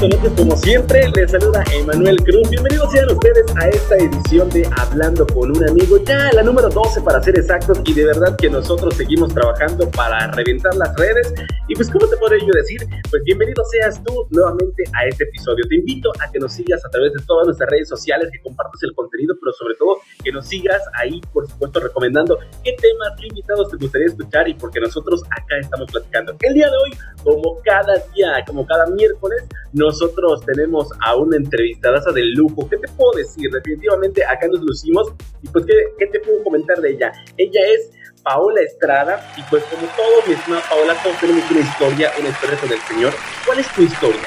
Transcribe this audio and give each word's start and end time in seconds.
Como 0.00 0.56
siempre, 0.56 1.10
les 1.14 1.30
saluda 1.30 1.62
Emanuel 1.74 2.16
Cruz. 2.24 2.48
Bienvenidos 2.48 2.90
sean 2.90 3.10
ustedes 3.10 3.44
a 3.56 3.68
esta 3.68 3.96
edición 3.96 4.48
de 4.48 4.66
Hablando 4.78 5.26
con 5.26 5.54
un 5.54 5.68
amigo, 5.68 6.02
ya 6.02 6.32
la 6.32 6.42
número 6.42 6.70
12 6.70 7.02
para 7.02 7.22
ser 7.22 7.38
exactos, 7.38 7.82
y 7.84 7.92
de 7.92 8.06
verdad 8.06 8.34
que 8.38 8.48
nosotros 8.48 8.94
seguimos 8.94 9.34
trabajando 9.34 9.90
para 9.90 10.30
reventar 10.32 10.74
las 10.76 10.96
redes. 10.96 11.34
Y 11.68 11.74
pues, 11.74 11.90
¿cómo 11.90 12.06
te 12.08 12.16
podría 12.16 12.40
yo 12.40 12.52
decir? 12.54 12.80
Pues 13.10 13.22
bienvenido 13.24 13.62
seas 13.70 14.02
tú 14.02 14.26
nuevamente 14.30 14.84
a 14.94 15.06
este 15.06 15.24
episodio. 15.24 15.66
Te 15.68 15.74
invito 15.74 16.10
a 16.18 16.32
que 16.32 16.38
nos 16.38 16.54
sigas 16.54 16.82
a 16.82 16.88
través 16.88 17.12
de 17.12 17.22
todas 17.26 17.44
nuestras 17.44 17.68
redes 17.68 17.90
sociales, 17.90 18.30
que 18.32 18.40
compartas 18.40 18.82
el 18.82 18.94
contenido, 18.94 19.34
pero 19.50 19.52
sobre 19.52 19.74
todo 19.74 20.00
que 20.22 20.32
nos 20.32 20.46
sigas 20.46 20.82
ahí, 20.94 21.20
por 21.32 21.48
supuesto, 21.48 21.80
recomendando 21.80 22.38
qué 22.62 22.72
temas, 22.72 23.12
qué 23.18 23.26
invitados 23.28 23.70
te 23.70 23.76
gustaría 23.76 24.06
escuchar 24.08 24.48
y 24.48 24.54
porque 24.54 24.80
nosotros 24.80 25.22
acá 25.30 25.58
estamos 25.60 25.90
platicando. 25.90 26.36
El 26.40 26.54
día 26.54 26.66
de 26.66 26.76
hoy, 26.76 26.98
como 27.22 27.60
cada 27.62 27.94
día, 28.14 28.44
como 28.46 28.66
cada 28.66 28.86
miércoles, 28.86 29.44
nosotros 29.72 30.44
tenemos 30.46 30.88
a 31.00 31.16
una 31.16 31.36
entrevistada 31.36 32.00
de 32.12 32.22
lujo. 32.34 32.68
¿Qué 32.68 32.76
te 32.76 32.88
puedo 32.88 33.12
decir? 33.12 33.50
Definitivamente 33.50 34.24
acá 34.24 34.46
nos 34.48 34.60
lucimos. 34.60 35.12
Y 35.42 35.48
pues, 35.48 35.64
¿qué, 35.66 35.74
¿qué, 35.98 36.06
te 36.06 36.20
puedo 36.20 36.42
comentar 36.44 36.78
de 36.78 36.90
ella? 36.90 37.12
Ella 37.36 37.60
es 37.74 37.90
Paola 38.22 38.60
Estrada. 38.60 39.32
Y 39.36 39.42
pues, 39.44 39.64
como 39.64 39.86
todo, 39.96 40.26
mi 40.26 40.34
estimada 40.34 40.62
Paola, 40.68 40.94
todos 41.02 41.18
tenemos 41.18 41.50
una 41.50 41.60
historia, 41.60 42.12
una 42.18 42.28
historia 42.28 42.58
con 42.58 42.72
el 42.72 42.80
Señor. 42.80 43.12
¿Cuál 43.46 43.58
es 43.58 43.74
tu 43.74 43.82
historia? 43.82 44.20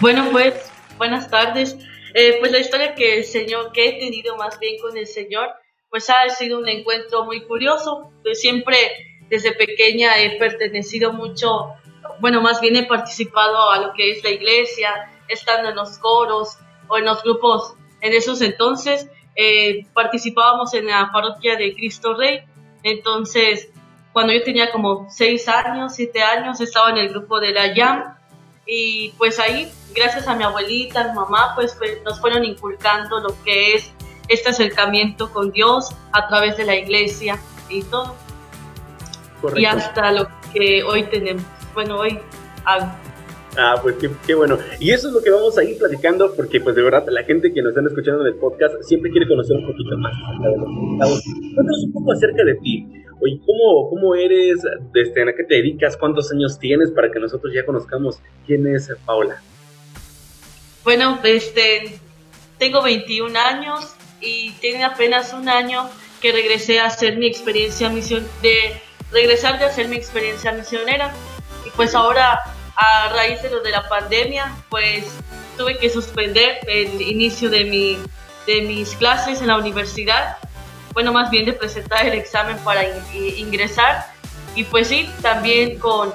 Bueno, 0.00 0.28
pues, 0.32 0.54
buenas 0.96 1.28
tardes. 1.28 1.76
Eh, 2.14 2.36
pues 2.40 2.52
la 2.52 2.58
historia 2.58 2.94
que 2.94 3.18
el 3.18 3.24
Señor, 3.24 3.72
que 3.72 3.88
he 3.88 3.92
tenido 3.98 4.36
más 4.36 4.58
bien 4.58 4.78
con 4.80 4.96
el 4.96 5.06
Señor, 5.06 5.48
pues 5.88 6.08
ha 6.10 6.28
sido 6.28 6.58
un 6.58 6.68
encuentro 6.68 7.24
muy 7.24 7.42
curioso. 7.42 8.12
Pues 8.22 8.40
siempre 8.40 8.76
desde 9.28 9.52
pequeña 9.52 10.20
he 10.20 10.38
pertenecido 10.38 11.12
mucho 11.12 11.74
bueno, 12.20 12.40
más 12.40 12.60
bien 12.60 12.76
he 12.76 12.84
participado 12.84 13.70
a 13.70 13.78
lo 13.80 13.92
que 13.94 14.10
es 14.10 14.22
la 14.22 14.30
iglesia, 14.30 15.10
estando 15.28 15.70
en 15.70 15.76
los 15.76 15.98
coros 15.98 16.58
o 16.88 16.98
en 16.98 17.06
los 17.06 17.22
grupos. 17.22 17.74
En 18.00 18.12
esos 18.12 18.40
entonces 18.42 19.08
eh, 19.36 19.86
participábamos 19.94 20.74
en 20.74 20.86
la 20.86 21.10
parroquia 21.12 21.56
de 21.56 21.74
Cristo 21.74 22.14
Rey. 22.14 22.42
Entonces, 22.82 23.70
cuando 24.12 24.32
yo 24.32 24.42
tenía 24.42 24.70
como 24.70 25.08
seis 25.10 25.48
años, 25.48 25.94
siete 25.94 26.22
años, 26.22 26.60
estaba 26.60 26.90
en 26.90 26.98
el 26.98 27.08
grupo 27.08 27.40
de 27.40 27.52
la 27.52 27.74
YAM. 27.74 28.16
Y 28.72 29.12
pues 29.18 29.40
ahí, 29.40 29.68
gracias 29.96 30.28
a 30.28 30.36
mi 30.36 30.44
abuelita, 30.44 31.00
a 31.00 31.08
mi 31.08 31.14
mamá, 31.14 31.54
pues, 31.56 31.74
pues 31.76 32.00
nos 32.04 32.20
fueron 32.20 32.44
inculcando 32.44 33.18
lo 33.18 33.34
que 33.42 33.74
es 33.74 33.90
este 34.28 34.50
acercamiento 34.50 35.32
con 35.32 35.50
Dios 35.50 35.88
a 36.12 36.28
través 36.28 36.56
de 36.56 36.64
la 36.64 36.76
iglesia 36.76 37.36
y 37.68 37.82
todo. 37.82 38.14
Y 39.56 39.64
hasta 39.64 40.12
lo 40.12 40.28
que 40.52 40.84
hoy 40.84 41.02
tenemos 41.04 41.44
bueno, 41.74 41.98
hoy 41.98 42.18
hago. 42.64 42.92
Ah, 43.56 43.76
pues 43.82 43.96
qué, 44.26 44.34
bueno. 44.34 44.58
Y 44.78 44.90
eso 44.90 45.08
es 45.08 45.14
lo 45.14 45.22
que 45.22 45.30
vamos 45.30 45.58
a 45.58 45.64
ir 45.64 45.78
platicando, 45.78 46.34
porque 46.34 46.60
pues 46.60 46.76
de 46.76 46.82
verdad 46.82 47.04
la 47.08 47.24
gente 47.24 47.52
que 47.52 47.62
nos 47.62 47.70
están 47.70 47.86
escuchando 47.86 48.20
en 48.22 48.28
el 48.28 48.38
podcast 48.38 48.74
siempre 48.82 49.10
quiere 49.10 49.26
conocer 49.26 49.56
un 49.56 49.66
poquito 49.66 49.96
más 49.98 50.12
Cuéntanos 50.38 51.84
un 51.84 51.92
poco 51.92 52.12
acerca 52.12 52.44
de 52.44 52.54
ti. 52.56 52.86
Oye, 53.20 53.40
¿cómo, 53.44 53.90
cómo 53.90 54.14
eres? 54.14 54.60
Desde, 54.92 55.22
¿A 55.22 55.34
qué 55.34 55.44
te 55.44 55.56
dedicas? 55.56 55.96
¿Cuántos 55.96 56.32
años 56.32 56.58
tienes? 56.58 56.90
Para 56.90 57.10
que 57.10 57.18
nosotros 57.18 57.52
ya 57.52 57.66
conozcamos 57.66 58.20
quién 58.46 58.66
es 58.66 58.90
Paola. 59.04 59.42
Bueno, 60.84 61.18
este, 61.24 61.98
tengo 62.58 62.82
21 62.82 63.38
años 63.38 63.94
y 64.20 64.52
tiene 64.60 64.84
apenas 64.84 65.34
un 65.34 65.48
año 65.48 65.88
que 66.22 66.32
regresé 66.32 66.80
a 66.80 66.86
hacer 66.86 67.18
mi 67.18 67.26
experiencia 67.26 67.88
misión 67.90 68.26
de 68.42 68.80
regresar 69.12 69.58
de 69.58 69.64
hacer 69.64 69.88
mi 69.88 69.96
experiencia 69.96 70.52
misionera 70.52 71.12
y 71.66 71.70
pues 71.70 71.94
ahora, 71.94 72.38
a 72.80 73.10
raíz 73.10 73.42
de 73.42 73.50
lo 73.50 73.60
de 73.60 73.70
la 73.70 73.86
pandemia, 73.88 74.56
pues 74.70 75.04
tuve 75.58 75.76
que 75.76 75.90
suspender 75.90 76.60
el 76.66 77.00
inicio 77.02 77.50
de, 77.50 77.64
mi, 77.64 77.98
de 78.46 78.62
mis 78.62 78.96
clases 78.96 79.42
en 79.42 79.48
la 79.48 79.58
universidad. 79.58 80.38
Bueno, 80.94 81.12
más 81.12 81.30
bien 81.30 81.44
de 81.44 81.52
presentar 81.52 82.06
el 82.06 82.14
examen 82.14 82.56
para 82.64 82.82
ingresar. 83.12 84.06
Y 84.54 84.64
pues 84.64 84.88
sí, 84.88 85.08
también 85.20 85.78
con 85.78 86.10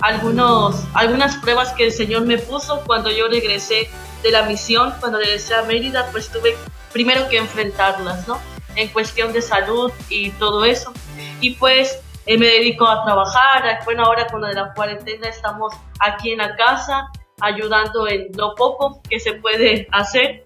algunos, 0.00 0.82
algunas 0.94 1.36
pruebas 1.36 1.72
que 1.74 1.84
el 1.84 1.92
Señor 1.92 2.22
me 2.22 2.38
puso 2.38 2.82
cuando 2.84 3.10
yo 3.12 3.28
regresé 3.28 3.88
de 4.22 4.30
la 4.32 4.42
misión, 4.42 4.94
cuando 4.98 5.18
regresé 5.18 5.54
a 5.54 5.62
Mérida, 5.62 6.08
pues 6.10 6.28
tuve 6.28 6.56
primero 6.92 7.28
que 7.28 7.38
enfrentarlas, 7.38 8.26
¿no? 8.26 8.40
En 8.74 8.88
cuestión 8.88 9.32
de 9.32 9.40
salud 9.40 9.92
y 10.08 10.30
todo 10.30 10.64
eso. 10.64 10.92
Y 11.40 11.50
pues 11.52 12.00
me 12.36 12.46
dedico 12.46 12.86
a 12.86 13.04
trabajar. 13.04 13.80
Bueno, 13.84 14.04
ahora 14.04 14.26
con 14.26 14.42
la 14.42 14.48
de 14.48 14.54
la 14.54 14.74
cuarentena 14.74 15.28
estamos 15.28 15.72
aquí 16.00 16.32
en 16.32 16.38
la 16.38 16.54
casa 16.56 17.10
ayudando 17.40 18.08
en 18.08 18.28
lo 18.36 18.54
poco 18.54 19.00
que 19.08 19.20
se 19.20 19.34
puede 19.34 19.86
hacer 19.92 20.44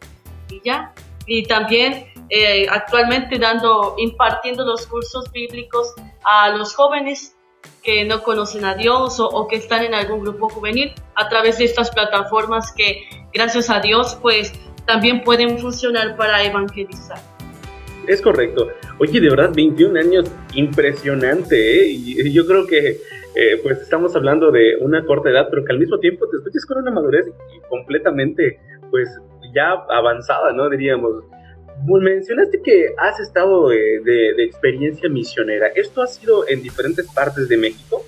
y 0.48 0.60
ya. 0.65 0.92
Y 1.26 1.44
también 1.44 2.12
eh, 2.28 2.66
actualmente 2.71 3.38
dando, 3.38 3.94
impartiendo 3.98 4.65
los 4.65 4.87
cursos 4.87 5.31
bíblicos 5.32 5.94
a 6.25 6.50
los 6.50 6.75
jóvenes 6.75 7.37
que 7.82 8.04
no 8.04 8.22
conocen 8.22 8.65
a 8.65 8.75
Dios 8.75 9.19
o, 9.21 9.28
o, 9.28 9.47
que 9.48 9.56
están 9.56 9.82
en 9.84 9.94
algún 9.94 10.21
grupo 10.21 10.48
juvenil 10.48 10.94
a 11.15 11.28
través 11.28 11.59
de 11.59 11.65
estas 11.65 11.91
plataformas 11.91 12.72
que 12.72 13.09
gracias 13.32 13.71
a 13.71 13.81
Dios 13.81 14.19
pues 14.21 14.53
también 14.87 15.22
pueden 15.22 15.59
funcionar 15.59 16.16
para 16.16 16.42
evangelizar. 16.42 17.31
Es 18.07 18.21
correcto. 18.21 18.69
Oye, 18.99 19.21
de 19.21 19.31
verdad, 19.31 19.53
21 19.55 19.99
años, 19.99 20.31
impresionante, 20.55 21.87
¿eh? 21.87 22.31
Yo 22.33 22.47
creo 22.47 22.67
que, 22.67 23.01
eh, 23.35 23.61
pues, 23.63 23.81
estamos 23.81 24.15
hablando 24.17 24.51
de 24.51 24.77
una 24.81 25.05
corta 25.05 25.31
edad, 25.31 25.49
pero 25.51 25.65
que 25.65 25.73
al 25.73 25.79
mismo 25.79 25.99
tiempo 25.99 26.29
te 26.29 26.39
escuchas 26.39 26.67
con 26.67 26.79
una 26.79 26.91
madurez 26.91 27.27
completamente, 27.69 28.59
pues, 28.91 29.09
ya 29.55 29.71
avanzada, 29.89 30.53
¿no? 30.53 30.69
Diríamos. 30.69 31.25
Mencionaste 31.85 32.61
que 32.63 32.95
has 32.99 33.19
estado 33.19 33.73
eh, 33.73 34.01
de, 34.05 34.45
experiencia 34.45 35.09
misionera. 35.09 35.69
¿Esto 35.69 36.03
ha 36.03 36.07
sido 36.07 36.47
en 36.49 36.63
diferentes 36.63 37.07
partes 37.13 37.49
de 37.49 37.57
México? 37.57 38.05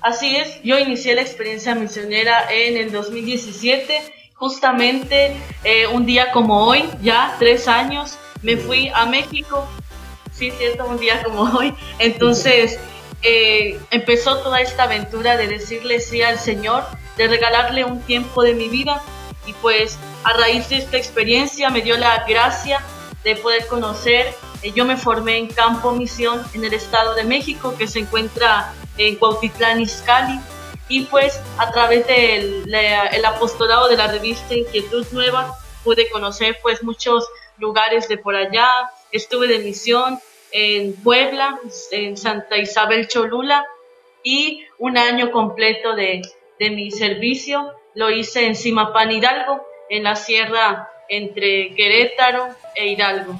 Así 0.00 0.36
es, 0.36 0.62
yo 0.62 0.78
inicié 0.78 1.14
la 1.14 1.22
experiencia 1.22 1.74
misionera 1.74 2.52
en 2.52 2.76
el 2.76 2.92
2017, 2.92 3.94
justamente 4.34 5.32
un 5.94 6.04
día 6.04 6.30
como 6.30 6.66
hoy, 6.66 6.84
ya 7.02 7.34
tres 7.38 7.66
años, 7.68 8.18
me 8.44 8.58
fui 8.58 8.90
a 8.94 9.06
México, 9.06 9.66
sí, 10.32 10.52
cierto, 10.52 10.84
un 10.84 10.98
día 10.98 11.22
como 11.24 11.42
hoy. 11.58 11.74
Entonces 11.98 12.78
eh, 13.22 13.80
empezó 13.90 14.38
toda 14.38 14.60
esta 14.60 14.84
aventura 14.84 15.36
de 15.36 15.48
decirle 15.48 15.98
sí 16.00 16.22
al 16.22 16.38
Señor, 16.38 16.84
de 17.16 17.26
regalarle 17.26 17.84
un 17.84 18.00
tiempo 18.02 18.42
de 18.42 18.54
mi 18.54 18.68
vida. 18.68 19.02
Y 19.46 19.54
pues 19.54 19.98
a 20.24 20.34
raíz 20.34 20.68
de 20.68 20.76
esta 20.76 20.96
experiencia 20.96 21.70
me 21.70 21.80
dio 21.80 21.96
la 21.96 22.24
gracia 22.28 22.80
de 23.24 23.34
poder 23.36 23.66
conocer. 23.66 24.34
Eh, 24.62 24.72
yo 24.72 24.84
me 24.84 24.98
formé 24.98 25.38
en 25.38 25.46
Campo 25.48 25.92
Misión 25.92 26.42
en 26.52 26.64
el 26.64 26.74
Estado 26.74 27.14
de 27.14 27.24
México, 27.24 27.74
que 27.78 27.88
se 27.88 28.00
encuentra 28.00 28.74
en 28.98 29.16
Cuautitlán, 29.16 29.80
Izcalli. 29.80 30.38
Y 30.88 31.06
pues 31.06 31.40
a 31.56 31.70
través 31.72 32.06
del 32.06 32.62
el 32.74 33.24
apostolado 33.24 33.88
de 33.88 33.96
la 33.96 34.06
revista 34.06 34.54
Inquietud 34.54 35.06
Nueva 35.12 35.56
pude 35.82 36.10
conocer 36.10 36.58
pues 36.62 36.82
muchos 36.82 37.26
lugares 37.58 38.08
de 38.08 38.18
por 38.18 38.36
allá. 38.36 38.68
Estuve 39.12 39.48
de 39.48 39.58
misión 39.58 40.18
en 40.52 40.94
Puebla, 40.94 41.58
en 41.90 42.16
Santa 42.16 42.58
Isabel 42.58 43.08
Cholula 43.08 43.64
y 44.22 44.64
un 44.78 44.96
año 44.96 45.30
completo 45.30 45.94
de, 45.94 46.22
de 46.58 46.70
mi 46.70 46.90
servicio 46.90 47.72
lo 47.94 48.10
hice 48.10 48.46
en 48.46 48.56
Simapán 48.56 49.10
Hidalgo, 49.10 49.64
en 49.88 50.04
la 50.04 50.16
sierra 50.16 50.88
entre 51.08 51.74
Querétaro 51.74 52.48
e 52.74 52.88
Hidalgo. 52.88 53.38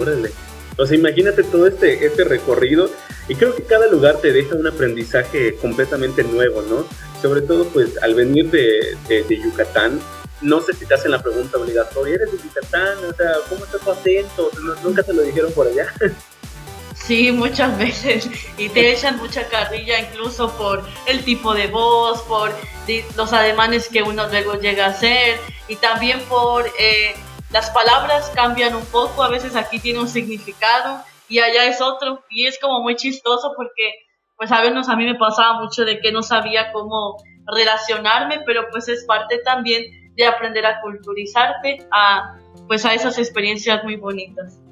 Órale. 0.00 0.30
O 0.78 0.84
sea, 0.84 0.98
imagínate 0.98 1.42
todo 1.42 1.66
este, 1.66 2.04
este 2.04 2.24
recorrido 2.24 2.90
y 3.28 3.34
creo 3.34 3.54
que 3.54 3.62
cada 3.62 3.86
lugar 3.86 4.18
te 4.20 4.32
deja 4.32 4.54
un 4.54 4.66
aprendizaje 4.66 5.56
completamente 5.56 6.22
nuevo, 6.22 6.60
¿no? 6.62 6.84
Sobre 7.22 7.40
todo 7.40 7.64
pues 7.68 7.96
al 8.02 8.14
venir 8.14 8.50
de, 8.50 8.96
de, 9.08 9.22
de 9.22 9.36
Yucatán, 9.42 10.00
no 10.40 10.60
sé 10.60 10.74
si 10.74 10.86
te 10.86 10.94
hacen 10.94 11.10
la 11.10 11.22
pregunta 11.22 11.58
obligatoria, 11.58 12.16
¿eres 12.16 12.32
de 12.32 12.38
Yucatán? 12.38 12.98
O 13.04 13.12
sea, 13.14 13.32
¿cómo 13.48 13.64
está 13.64 13.78
tu 13.78 13.90
acento? 13.90 14.50
¿Nunca 14.82 15.02
te 15.02 15.12
lo 15.12 15.22
dijeron 15.22 15.52
por 15.52 15.66
allá? 15.66 15.92
Sí, 16.94 17.30
muchas 17.30 17.78
veces. 17.78 18.28
Y 18.58 18.68
te 18.68 18.92
echan 18.92 19.16
mucha 19.18 19.48
carrilla 19.48 20.00
incluso 20.00 20.56
por 20.56 20.84
el 21.06 21.24
tipo 21.24 21.54
de 21.54 21.68
voz, 21.68 22.22
por 22.22 22.52
los 23.16 23.32
ademanes 23.32 23.88
que 23.88 24.02
uno 24.02 24.26
luego 24.28 24.54
llega 24.54 24.86
a 24.86 24.88
hacer 24.88 25.38
y 25.68 25.76
también 25.76 26.20
por 26.22 26.66
eh, 26.78 27.14
las 27.52 27.70
palabras 27.70 28.30
cambian 28.34 28.74
un 28.74 28.84
poco. 28.86 29.22
A 29.22 29.28
veces 29.28 29.54
aquí 29.54 29.78
tiene 29.78 30.00
un 30.00 30.08
significado 30.08 31.00
y 31.28 31.38
allá 31.38 31.66
es 31.66 31.80
otro. 31.80 32.24
Y 32.28 32.46
es 32.46 32.58
como 32.58 32.82
muy 32.82 32.96
chistoso 32.96 33.52
porque, 33.56 33.92
pues 34.36 34.50
a 34.50 34.60
veces 34.62 34.88
a 34.88 34.96
mí 34.96 35.04
me 35.04 35.14
pasaba 35.14 35.60
mucho 35.60 35.84
de 35.84 36.00
que 36.00 36.12
no 36.12 36.22
sabía 36.22 36.72
cómo 36.72 37.22
relacionarme, 37.46 38.40
pero 38.44 38.68
pues 38.70 38.88
es 38.88 39.04
parte 39.04 39.38
también 39.44 39.84
de 40.16 40.24
aprender 40.24 40.64
a 40.66 40.80
culturizarte, 40.80 41.78
a, 41.90 42.38
pues 42.66 42.84
a 42.84 42.94
esas 42.94 43.18
experiencias 43.18 43.84
muy 43.84 43.96
bonitas. 43.96 44.62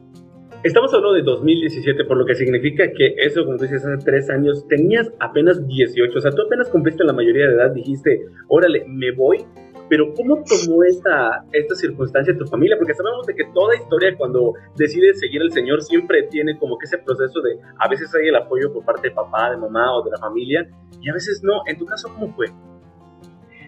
Estamos 0.63 0.95
hablando 0.95 1.15
de 1.15 1.23
2017, 1.23 2.05
por 2.07 2.17
lo 2.17 2.25
que 2.25 2.35
significa 2.35 2.91
que 2.91 3.15
eso, 3.19 3.45
como 3.45 3.59
tú 3.59 3.65
dices, 3.65 3.85
hace 3.85 4.03
tres 4.03 4.31
años, 4.31 4.67
tenías 4.67 5.13
apenas 5.21 5.67
18, 5.67 6.17
o 6.17 6.21
sea, 6.23 6.31
tú 6.31 6.43
apenas 6.43 6.71
cumpliste 6.71 7.05
la 7.05 7.13
mayoría 7.13 7.49
de 7.49 7.55
edad, 7.55 7.71
dijiste, 7.71 8.23
órale, 8.49 8.87
me 8.89 9.13
voy, 9.13 9.45
pero 9.91 10.15
¿cómo 10.15 10.43
tomó 10.43 10.83
esta, 10.85 11.45
esta 11.53 11.75
circunstancia 11.75 12.35
tu 12.37 12.47
familia? 12.47 12.77
Porque 12.79 12.95
sabemos 12.95 13.27
de 13.27 13.35
que 13.35 13.45
toda 13.53 13.77
historia 13.77 14.17
cuando 14.17 14.55
decides 14.77 15.21
seguir 15.21 15.43
al 15.43 15.53
Señor 15.53 15.83
siempre 15.83 16.23
tiene 16.31 16.59
como 16.59 16.79
que 16.79 16.87
ese 16.87 16.97
proceso 16.97 17.43
de, 17.43 17.59
a 17.79 17.89
veces 17.89 18.15
hay 18.15 18.29
el 18.29 18.37
apoyo 18.37 18.73
por 18.73 18.87
parte 18.87 19.09
de 19.09 19.15
papá, 19.15 19.51
de 19.51 19.59
mamá 19.59 19.95
o 19.95 20.03
de 20.03 20.13
la 20.13 20.19
familia, 20.19 20.67
y 21.01 21.11
a 21.11 21.13
veces 21.13 21.43
no. 21.45 21.61
En 21.67 21.77
tu 21.77 21.85
caso, 21.85 22.09
¿cómo 22.15 22.35
fue? 22.35 22.47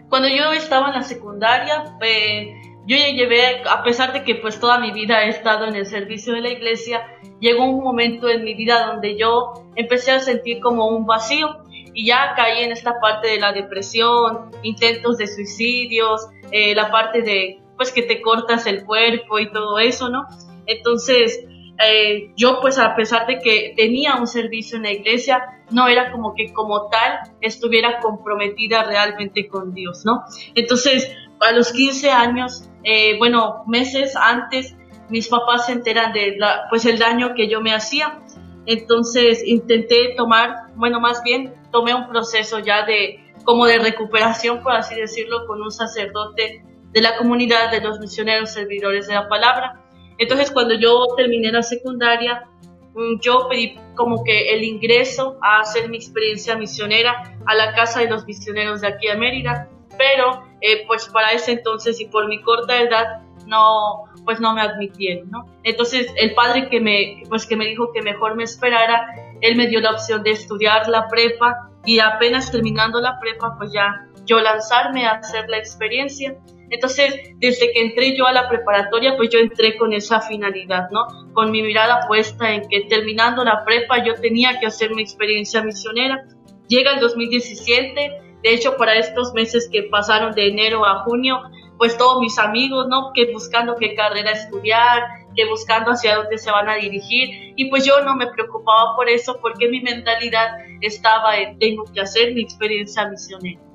Cuando 0.08 0.28
yo 0.28 0.52
estaba 0.52 0.88
en 0.88 0.94
la 0.94 1.02
secundaria, 1.02 1.96
eh, 2.00 2.54
yo 2.86 2.96
ya 2.96 3.08
llevé, 3.08 3.62
a 3.68 3.82
pesar 3.82 4.12
de 4.12 4.22
que 4.22 4.36
pues 4.36 4.60
toda 4.60 4.78
mi 4.78 4.92
vida 4.92 5.24
he 5.24 5.28
estado 5.28 5.66
en 5.66 5.74
el 5.74 5.86
servicio 5.86 6.32
de 6.34 6.40
la 6.40 6.50
iglesia, 6.50 7.04
llegó 7.40 7.64
un 7.64 7.82
momento 7.82 8.28
en 8.28 8.44
mi 8.44 8.54
vida 8.54 8.86
donde 8.86 9.18
yo 9.18 9.54
empecé 9.74 10.12
a 10.12 10.20
sentir 10.20 10.60
como 10.60 10.86
un 10.86 11.04
vacío 11.04 11.64
y 11.92 12.06
ya 12.06 12.34
caí 12.36 12.62
en 12.62 12.72
esta 12.72 13.00
parte 13.00 13.28
de 13.28 13.40
la 13.40 13.52
depresión, 13.52 14.50
intentos 14.62 15.18
de 15.18 15.26
suicidios, 15.26 16.28
eh, 16.52 16.74
la 16.74 16.90
parte 16.90 17.22
de 17.22 17.60
pues 17.76 17.90
que 17.90 18.02
te 18.02 18.22
cortas 18.22 18.66
el 18.66 18.84
cuerpo 18.84 19.38
y 19.38 19.50
todo 19.50 19.78
eso, 19.78 20.08
¿no? 20.08 20.26
Entonces, 20.66 21.44
eh, 21.84 22.32
yo 22.36 22.60
pues 22.60 22.78
a 22.78 22.94
pesar 22.96 23.26
de 23.26 23.38
que 23.38 23.74
tenía 23.76 24.16
un 24.16 24.26
servicio 24.26 24.76
en 24.76 24.84
la 24.84 24.92
iglesia, 24.92 25.42
no 25.70 25.88
era 25.88 26.12
como 26.12 26.34
que 26.34 26.52
como 26.52 26.88
tal 26.88 27.20
estuviera 27.40 28.00
comprometida 28.00 28.84
realmente 28.84 29.48
con 29.48 29.74
Dios, 29.74 30.04
¿no? 30.04 30.24
Entonces, 30.54 31.10
a 31.40 31.52
los 31.52 31.72
15 31.72 32.10
años, 32.10 32.68
eh, 32.84 33.18
bueno, 33.18 33.64
meses 33.66 34.16
antes, 34.16 34.74
mis 35.08 35.28
papás 35.28 35.66
se 35.66 35.72
enteran 35.72 36.12
de 36.12 36.36
la, 36.38 36.66
pues 36.70 36.84
el 36.86 36.98
daño 36.98 37.34
que 37.34 37.48
yo 37.48 37.60
me 37.60 37.74
hacía. 37.74 38.20
Entonces 38.66 39.46
intenté 39.46 40.14
tomar, 40.16 40.72
bueno, 40.74 41.00
más 41.00 41.22
bien 41.22 41.54
tomé 41.70 41.94
un 41.94 42.08
proceso 42.08 42.58
ya 42.58 42.84
de 42.84 43.20
como 43.44 43.66
de 43.66 43.78
recuperación, 43.78 44.62
por 44.62 44.72
así 44.72 44.96
decirlo, 44.96 45.46
con 45.46 45.62
un 45.62 45.70
sacerdote 45.70 46.64
de 46.90 47.00
la 47.00 47.16
comunidad 47.16 47.70
de 47.70 47.80
los 47.80 48.00
misioneros 48.00 48.50
servidores 48.50 49.06
de 49.06 49.14
la 49.14 49.28
palabra. 49.28 49.85
Entonces, 50.18 50.50
cuando 50.50 50.74
yo 50.74 51.06
terminé 51.16 51.52
la 51.52 51.62
secundaria, 51.62 52.48
mm, 52.94 53.20
yo 53.20 53.48
pedí 53.48 53.78
como 53.94 54.24
que 54.24 54.54
el 54.54 54.64
ingreso 54.64 55.38
a 55.42 55.60
hacer 55.60 55.88
mi 55.88 55.96
experiencia 55.96 56.56
misionera 56.56 57.36
a 57.46 57.54
la 57.54 57.74
casa 57.74 58.00
de 58.00 58.10
los 58.10 58.24
misioneros 58.26 58.80
de 58.80 58.88
aquí 58.88 59.08
a 59.08 59.16
Mérida, 59.16 59.68
pero 59.98 60.44
eh, 60.60 60.86
pues 60.86 61.08
para 61.08 61.32
ese 61.32 61.52
entonces 61.52 62.00
y 62.00 62.06
por 62.06 62.28
mi 62.28 62.42
corta 62.42 62.80
edad 62.80 63.22
no 63.46 64.04
pues 64.24 64.40
no 64.40 64.52
me 64.54 64.60
admitieron, 64.60 65.30
¿no? 65.30 65.46
Entonces 65.62 66.08
el 66.16 66.34
padre 66.34 66.68
que 66.68 66.80
me 66.80 67.22
pues 67.28 67.46
que 67.46 67.54
me 67.56 67.64
dijo 67.64 67.92
que 67.92 68.02
mejor 68.02 68.34
me 68.34 68.42
esperara 68.42 69.06
él 69.40 69.56
me 69.56 69.66
dio 69.66 69.80
la 69.80 69.92
opción 69.92 70.22
de 70.22 70.30
estudiar 70.30 70.88
la 70.88 71.08
prepa 71.08 71.70
y 71.84 72.00
apenas 72.00 72.50
terminando 72.50 73.00
la 73.00 73.18
prepa, 73.20 73.56
pues 73.56 73.72
ya 73.72 74.06
yo 74.24 74.40
lanzarme 74.40 75.06
a 75.06 75.12
hacer 75.12 75.48
la 75.48 75.58
experiencia. 75.58 76.36
Entonces, 76.70 77.14
desde 77.36 77.72
que 77.72 77.80
entré 77.80 78.16
yo 78.16 78.26
a 78.26 78.32
la 78.32 78.48
preparatoria, 78.48 79.16
pues 79.16 79.30
yo 79.30 79.38
entré 79.38 79.76
con 79.76 79.92
esa 79.92 80.20
finalidad, 80.20 80.88
¿no? 80.90 81.06
Con 81.32 81.50
mi 81.50 81.62
mirada 81.62 82.06
puesta 82.08 82.52
en 82.52 82.68
que 82.68 82.82
terminando 82.82 83.44
la 83.44 83.64
prepa 83.64 84.04
yo 84.04 84.14
tenía 84.14 84.58
que 84.58 84.66
hacer 84.66 84.94
mi 84.94 85.02
experiencia 85.02 85.62
misionera. 85.62 86.24
Llega 86.68 86.94
el 86.94 87.00
2017, 87.00 88.22
de 88.42 88.54
hecho 88.54 88.76
para 88.76 88.96
estos 88.96 89.32
meses 89.32 89.68
que 89.70 89.84
pasaron 89.84 90.34
de 90.34 90.48
enero 90.48 90.84
a 90.84 91.04
junio, 91.04 91.40
pues 91.78 91.96
todos 91.96 92.20
mis 92.20 92.38
amigos, 92.38 92.86
¿no? 92.88 93.12
Que 93.14 93.32
buscando 93.32 93.76
qué 93.76 93.94
carrera 93.94 94.32
estudiar, 94.32 95.02
que 95.36 95.44
buscando 95.46 95.92
hacia 95.92 96.16
dónde 96.16 96.38
se 96.38 96.50
van 96.50 96.68
a 96.68 96.76
dirigir. 96.76 97.52
Y 97.56 97.70
pues 97.70 97.84
yo 97.84 98.00
no 98.02 98.16
me 98.16 98.26
preocupaba 98.28 98.96
por 98.96 99.08
eso 99.08 99.38
porque 99.40 99.68
mi 99.68 99.80
mentalidad 99.80 100.48
estaba 100.80 101.38
en 101.38 101.58
tengo 101.58 101.84
que 101.92 102.00
hacer 102.00 102.34
mi 102.34 102.42
experiencia 102.42 103.08
misionera. 103.08 103.65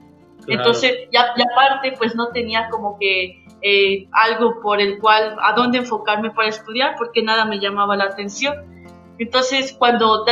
Entonces, 0.48 1.08
ya, 1.12 1.34
aparte, 1.54 1.94
pues 1.98 2.16
no 2.16 2.30
tenía 2.30 2.68
como 2.70 2.98
que 3.00 3.46
eh, 3.62 4.08
algo 4.12 4.60
por 4.62 4.82
el 4.82 5.00
cual, 5.00 5.38
a 5.42 5.54
dónde 5.54 5.80
enfocarme 5.80 6.32
para 6.32 6.50
estudiar, 6.50 6.96
porque 6.98 7.22
nada 7.22 7.46
me 7.46 7.60
llamaba 7.60 7.96
la 7.96 8.06
atención. 8.06 8.56
Entonces, 9.20 9.76
cuando 9.78 10.26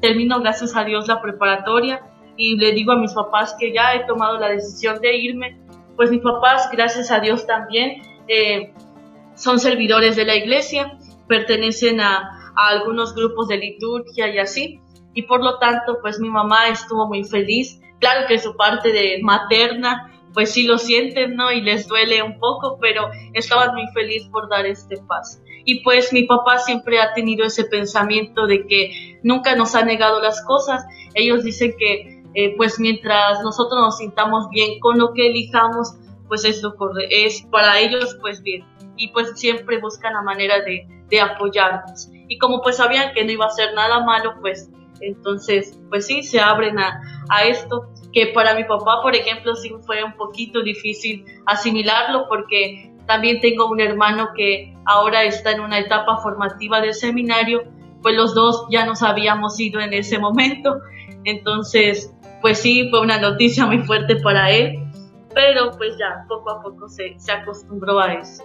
termino, 0.00 0.40
gracias 0.40 0.76
a 0.76 0.84
Dios, 0.84 1.08
la 1.08 1.22
preparatoria 1.22 2.02
y 2.36 2.56
le 2.56 2.72
digo 2.72 2.92
a 2.92 2.96
mis 2.96 3.14
papás 3.14 3.56
que 3.58 3.72
ya 3.72 3.94
he 3.94 4.04
tomado 4.04 4.38
la 4.38 4.50
decisión 4.50 5.00
de 5.00 5.16
irme, 5.16 5.58
pues 5.96 6.10
mis 6.10 6.20
papás, 6.20 6.68
gracias 6.70 7.10
a 7.10 7.20
Dios 7.20 7.46
también, 7.46 8.02
eh, 8.28 8.74
son 9.34 9.58
servidores 9.58 10.16
de 10.16 10.26
la 10.26 10.36
iglesia, 10.36 10.98
pertenecen 11.28 12.00
a, 12.00 12.52
a, 12.54 12.68
algunos 12.68 13.14
grupos 13.14 13.48
de 13.48 13.56
liturgia 13.56 14.28
y 14.28 14.38
así, 14.38 14.80
y 15.14 15.22
por 15.22 15.42
lo 15.42 15.58
tanto, 15.58 15.98
pues 16.02 16.20
mi 16.20 16.28
mamá 16.28 16.68
estuvo 16.68 17.06
muy 17.06 17.24
feliz. 17.24 17.80
Claro 18.00 18.26
que 18.26 18.38
su 18.38 18.56
parte 18.56 18.92
de 18.92 19.20
materna, 19.22 20.12
pues 20.34 20.52
sí 20.52 20.66
lo 20.66 20.76
sienten, 20.76 21.34
¿no? 21.34 21.50
Y 21.50 21.62
les 21.62 21.88
duele 21.88 22.22
un 22.22 22.38
poco, 22.38 22.78
pero 22.78 23.10
estaban 23.32 23.74
muy 23.74 23.86
felices 23.94 24.28
por 24.30 24.50
dar 24.50 24.66
este 24.66 24.98
paso. 24.98 25.40
Y 25.64 25.82
pues 25.82 26.12
mi 26.12 26.24
papá 26.24 26.58
siempre 26.58 27.00
ha 27.00 27.14
tenido 27.14 27.46
ese 27.46 27.64
pensamiento 27.64 28.46
de 28.46 28.66
que 28.66 29.18
nunca 29.22 29.56
nos 29.56 29.74
ha 29.74 29.82
negado 29.82 30.20
las 30.20 30.44
cosas. 30.44 30.84
Ellos 31.14 31.42
dicen 31.42 31.74
que 31.78 32.22
eh, 32.34 32.54
pues 32.58 32.78
mientras 32.78 33.42
nosotros 33.42 33.80
nos 33.80 33.96
sintamos 33.96 34.50
bien 34.50 34.78
con 34.78 34.98
lo 34.98 35.14
que 35.14 35.28
elijamos, 35.28 35.94
pues 36.28 36.44
es 36.44 36.62
lo 36.62 36.74
es 37.10 37.42
para 37.50 37.80
ellos 37.80 38.16
pues 38.20 38.42
bien. 38.42 38.62
Y 38.98 39.08
pues 39.12 39.32
siempre 39.40 39.80
buscan 39.80 40.12
la 40.12 40.22
manera 40.22 40.60
de, 40.60 40.86
de 41.08 41.20
apoyarnos. 41.20 42.10
Y 42.28 42.36
como 42.36 42.60
pues 42.60 42.76
sabían 42.76 43.14
que 43.14 43.24
no 43.24 43.32
iba 43.32 43.46
a 43.46 43.50
ser 43.50 43.72
nada 43.74 44.04
malo, 44.04 44.34
pues 44.42 44.70
entonces 45.00 45.78
pues 45.88 46.06
sí, 46.06 46.22
se 46.22 46.40
abren 46.40 46.78
a, 46.78 47.00
a 47.28 47.44
esto 47.44 47.88
que 48.12 48.28
para 48.28 48.54
mi 48.54 48.64
papá, 48.64 49.00
por 49.02 49.14
ejemplo, 49.14 49.54
sí 49.56 49.70
fue 49.84 50.02
un 50.02 50.12
poquito 50.14 50.62
difícil 50.62 51.24
asimilarlo 51.46 52.26
porque 52.28 52.92
también 53.06 53.40
tengo 53.40 53.66
un 53.66 53.80
hermano 53.80 54.28
que 54.34 54.74
ahora 54.84 55.24
está 55.24 55.52
en 55.52 55.60
una 55.60 55.78
etapa 55.78 56.18
formativa 56.18 56.80
del 56.80 56.94
seminario, 56.94 57.64
pues 58.02 58.16
los 58.16 58.34
dos 58.34 58.66
ya 58.70 58.84
nos 58.84 59.02
habíamos 59.02 59.58
ido 59.60 59.80
en 59.80 59.92
ese 59.92 60.18
momento, 60.18 60.80
entonces 61.24 62.12
pues 62.40 62.58
sí, 62.58 62.88
fue 62.90 63.00
una 63.00 63.18
noticia 63.18 63.66
muy 63.66 63.78
fuerte 63.78 64.16
para 64.16 64.50
él, 64.50 64.78
pero 65.34 65.72
pues 65.76 65.96
ya 65.98 66.24
poco 66.28 66.50
a 66.50 66.62
poco 66.62 66.88
se, 66.88 67.18
se 67.18 67.32
acostumbró 67.32 67.98
a 68.00 68.14
eso. 68.14 68.42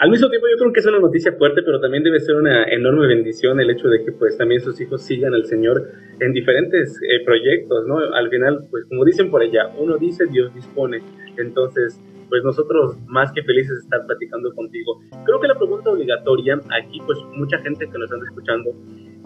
Al 0.00 0.10
mismo 0.10 0.30
tiempo 0.30 0.46
yo 0.46 0.56
creo 0.58 0.72
que 0.72 0.78
es 0.78 0.86
una 0.86 1.00
noticia 1.00 1.32
fuerte, 1.32 1.60
pero 1.64 1.80
también 1.80 2.04
debe 2.04 2.20
ser 2.20 2.36
una 2.36 2.62
enorme 2.70 3.08
bendición 3.08 3.58
el 3.58 3.70
hecho 3.70 3.88
de 3.88 4.04
que 4.04 4.12
pues 4.12 4.36
también 4.38 4.60
sus 4.60 4.80
hijos 4.80 5.02
sigan 5.02 5.34
al 5.34 5.44
Señor 5.44 5.90
en 6.20 6.32
diferentes 6.32 7.00
eh, 7.02 7.24
proyectos, 7.24 7.84
¿no? 7.88 7.98
Al 7.98 8.30
final, 8.30 8.68
pues 8.70 8.84
como 8.84 9.04
dicen 9.04 9.28
por 9.28 9.42
ella, 9.42 9.74
uno 9.76 9.96
dice, 9.96 10.26
Dios 10.30 10.54
dispone. 10.54 11.02
Entonces, 11.36 12.00
pues 12.28 12.44
nosotros 12.44 12.96
más 13.08 13.32
que 13.32 13.42
felices 13.42 13.74
de 13.74 13.80
estar 13.80 14.06
platicando 14.06 14.54
contigo. 14.54 15.00
Creo 15.24 15.40
que 15.40 15.48
la 15.48 15.58
pregunta 15.58 15.90
obligatoria 15.90 16.60
aquí, 16.80 17.00
pues 17.04 17.18
mucha 17.34 17.58
gente 17.58 17.88
que 17.90 17.98
nos 17.98 18.12
está 18.12 18.24
escuchando, 18.24 18.70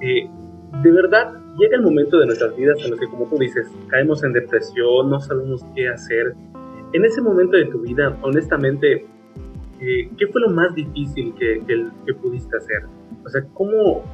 eh, 0.01 0.27
de 0.83 0.91
verdad 0.91 1.35
llega 1.59 1.77
el 1.77 1.83
momento 1.83 2.19
de 2.19 2.25
nuestras 2.25 2.57
vidas 2.57 2.83
en 2.83 2.93
los 2.93 2.99
que, 2.99 3.09
como 3.09 3.29
tú 3.29 3.37
dices, 3.37 3.69
caemos 3.89 4.25
en 4.25 4.33
depresión, 4.33 5.11
no 5.11 5.21
sabemos 5.21 5.63
qué 5.77 5.89
hacer. 5.89 6.33
En 6.95 7.05
ese 7.05 7.21
momento 7.21 7.59
de 7.59 7.67
tu 7.67 7.81
vida, 7.81 8.19
honestamente, 8.23 9.07
eh, 9.83 10.11
¿qué 10.17 10.27
fue 10.29 10.41
lo 10.41 10.51
más 10.51 10.75
difícil 10.75 11.35
que, 11.35 11.63
que, 11.67 12.15
pudiste 12.15 12.57
hacer? 12.57 12.85
O 13.25 13.29
sea, 13.29 13.43
¿cómo 13.55 14.05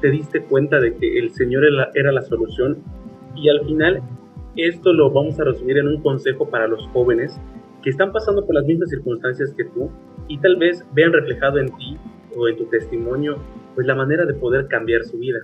te 0.00 0.10
diste 0.10 0.42
cuenta 0.42 0.78
de 0.78 0.94
que 0.96 1.18
el 1.18 1.30
Señor 1.32 1.64
era 1.94 2.12
la, 2.12 2.22
solución? 2.22 2.78
Y 3.34 3.48
al 3.48 3.64
final, 3.66 4.02
esto 4.56 4.92
lo 4.92 5.10
vamos 5.10 5.38
a 5.40 5.44
resumir 5.44 5.78
en 5.78 5.88
un 5.88 6.02
consejo 6.02 6.48
para 6.48 6.68
los 6.68 6.86
jóvenes 6.88 7.40
que 7.82 7.90
están 7.90 8.12
pasando 8.12 8.46
por 8.46 8.54
las 8.54 8.64
mismas 8.64 8.90
circunstancias 8.90 9.52
que 9.56 9.64
tú 9.64 9.90
y 10.28 10.38
tal 10.38 10.56
vez 10.56 10.84
vean 10.92 11.12
reflejado 11.12 11.58
en 11.58 11.66
ti 11.76 11.98
o 12.36 12.48
en 12.48 12.56
tu 12.56 12.64
testimonio 12.66 13.36
pues 13.74 13.86
la 13.86 13.94
manera 13.94 14.24
de 14.24 14.34
poder 14.34 14.66
cambiar 14.68 15.04
su 15.04 15.18
vida 15.18 15.40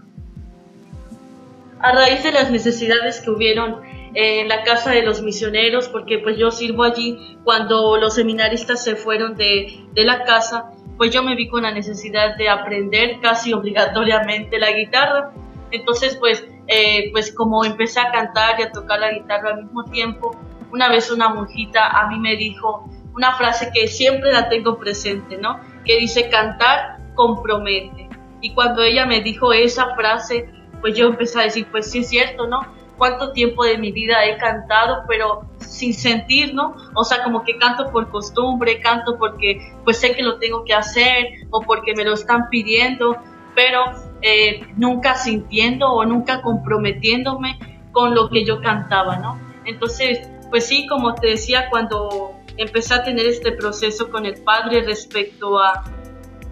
a 1.82 1.92
raíz 1.92 2.22
de 2.22 2.32
las 2.32 2.50
necesidades 2.50 3.20
que 3.20 3.30
hubieron 3.30 3.80
en 4.14 4.48
la 4.48 4.62
casa 4.62 4.90
de 4.90 5.02
los 5.02 5.22
misioneros, 5.22 5.88
porque 5.88 6.18
pues 6.18 6.36
yo 6.36 6.50
sirvo 6.50 6.84
allí 6.84 7.38
cuando 7.44 7.96
los 7.96 8.14
seminaristas 8.14 8.84
se 8.84 8.96
fueron 8.96 9.36
de, 9.36 9.86
de 9.92 10.04
la 10.04 10.24
casa, 10.24 10.70
pues 10.96 11.10
yo 11.10 11.22
me 11.22 11.34
vi 11.34 11.48
con 11.48 11.62
la 11.62 11.72
necesidad 11.72 12.36
de 12.36 12.48
aprender 12.48 13.20
casi 13.20 13.52
obligatoriamente 13.54 14.58
la 14.58 14.72
guitarra. 14.72 15.32
Entonces 15.70 16.16
pues, 16.16 16.46
eh, 16.66 17.10
pues 17.12 17.34
como 17.34 17.64
empecé 17.64 18.00
a 18.00 18.10
cantar 18.10 18.60
y 18.60 18.64
a 18.64 18.70
tocar 18.70 19.00
la 19.00 19.12
guitarra 19.12 19.50
al 19.54 19.64
mismo 19.64 19.84
tiempo, 19.84 20.36
una 20.70 20.88
vez 20.88 21.10
una 21.10 21.28
monjita 21.28 21.86
a 21.88 22.08
mí 22.08 22.18
me 22.18 22.36
dijo 22.36 22.88
una 23.14 23.36
frase 23.36 23.70
que 23.74 23.88
siempre 23.88 24.32
la 24.32 24.48
tengo 24.48 24.78
presente, 24.78 25.36
¿no? 25.36 25.60
Que 25.84 25.98
dice 25.98 26.30
cantar 26.30 26.98
compromete. 27.14 28.08
Y 28.40 28.54
cuando 28.54 28.82
ella 28.82 29.06
me 29.06 29.20
dijo 29.20 29.52
esa 29.52 29.94
frase, 29.94 30.48
pues 30.80 30.96
yo 30.96 31.08
empecé 31.08 31.40
a 31.40 31.44
decir, 31.44 31.66
pues 31.70 31.90
sí 31.90 32.00
es 32.00 32.08
cierto, 32.08 32.46
¿no? 32.46 32.60
Cuánto 32.96 33.32
tiempo 33.32 33.64
de 33.64 33.78
mi 33.78 33.90
vida 33.90 34.24
he 34.24 34.36
cantado, 34.36 35.04
pero 35.08 35.42
sin 35.58 35.94
sentir, 35.94 36.54
¿no? 36.54 36.76
O 36.94 37.04
sea, 37.04 37.24
como 37.24 37.42
que 37.42 37.58
canto 37.58 37.90
por 37.90 38.10
costumbre, 38.10 38.80
canto 38.80 39.18
porque 39.18 39.72
pues 39.84 39.98
sé 39.98 40.14
que 40.14 40.22
lo 40.22 40.38
tengo 40.38 40.64
que 40.64 40.74
hacer 40.74 41.26
o 41.50 41.62
porque 41.62 41.94
me 41.94 42.04
lo 42.04 42.14
están 42.14 42.48
pidiendo, 42.50 43.16
pero 43.54 43.84
eh, 44.20 44.66
nunca 44.76 45.14
sintiendo 45.14 45.90
o 45.90 46.04
nunca 46.04 46.42
comprometiéndome 46.42 47.58
con 47.92 48.14
lo 48.14 48.28
que 48.28 48.44
yo 48.44 48.60
cantaba, 48.60 49.16
¿no? 49.16 49.38
Entonces, 49.64 50.28
pues 50.50 50.66
sí, 50.66 50.86
como 50.86 51.14
te 51.14 51.28
decía, 51.28 51.68
cuando 51.70 52.32
empecé 52.56 52.94
a 52.94 53.02
tener 53.02 53.26
este 53.26 53.52
proceso 53.52 54.10
con 54.10 54.26
el 54.26 54.42
padre 54.42 54.82
respecto 54.82 55.58
a 55.58 55.84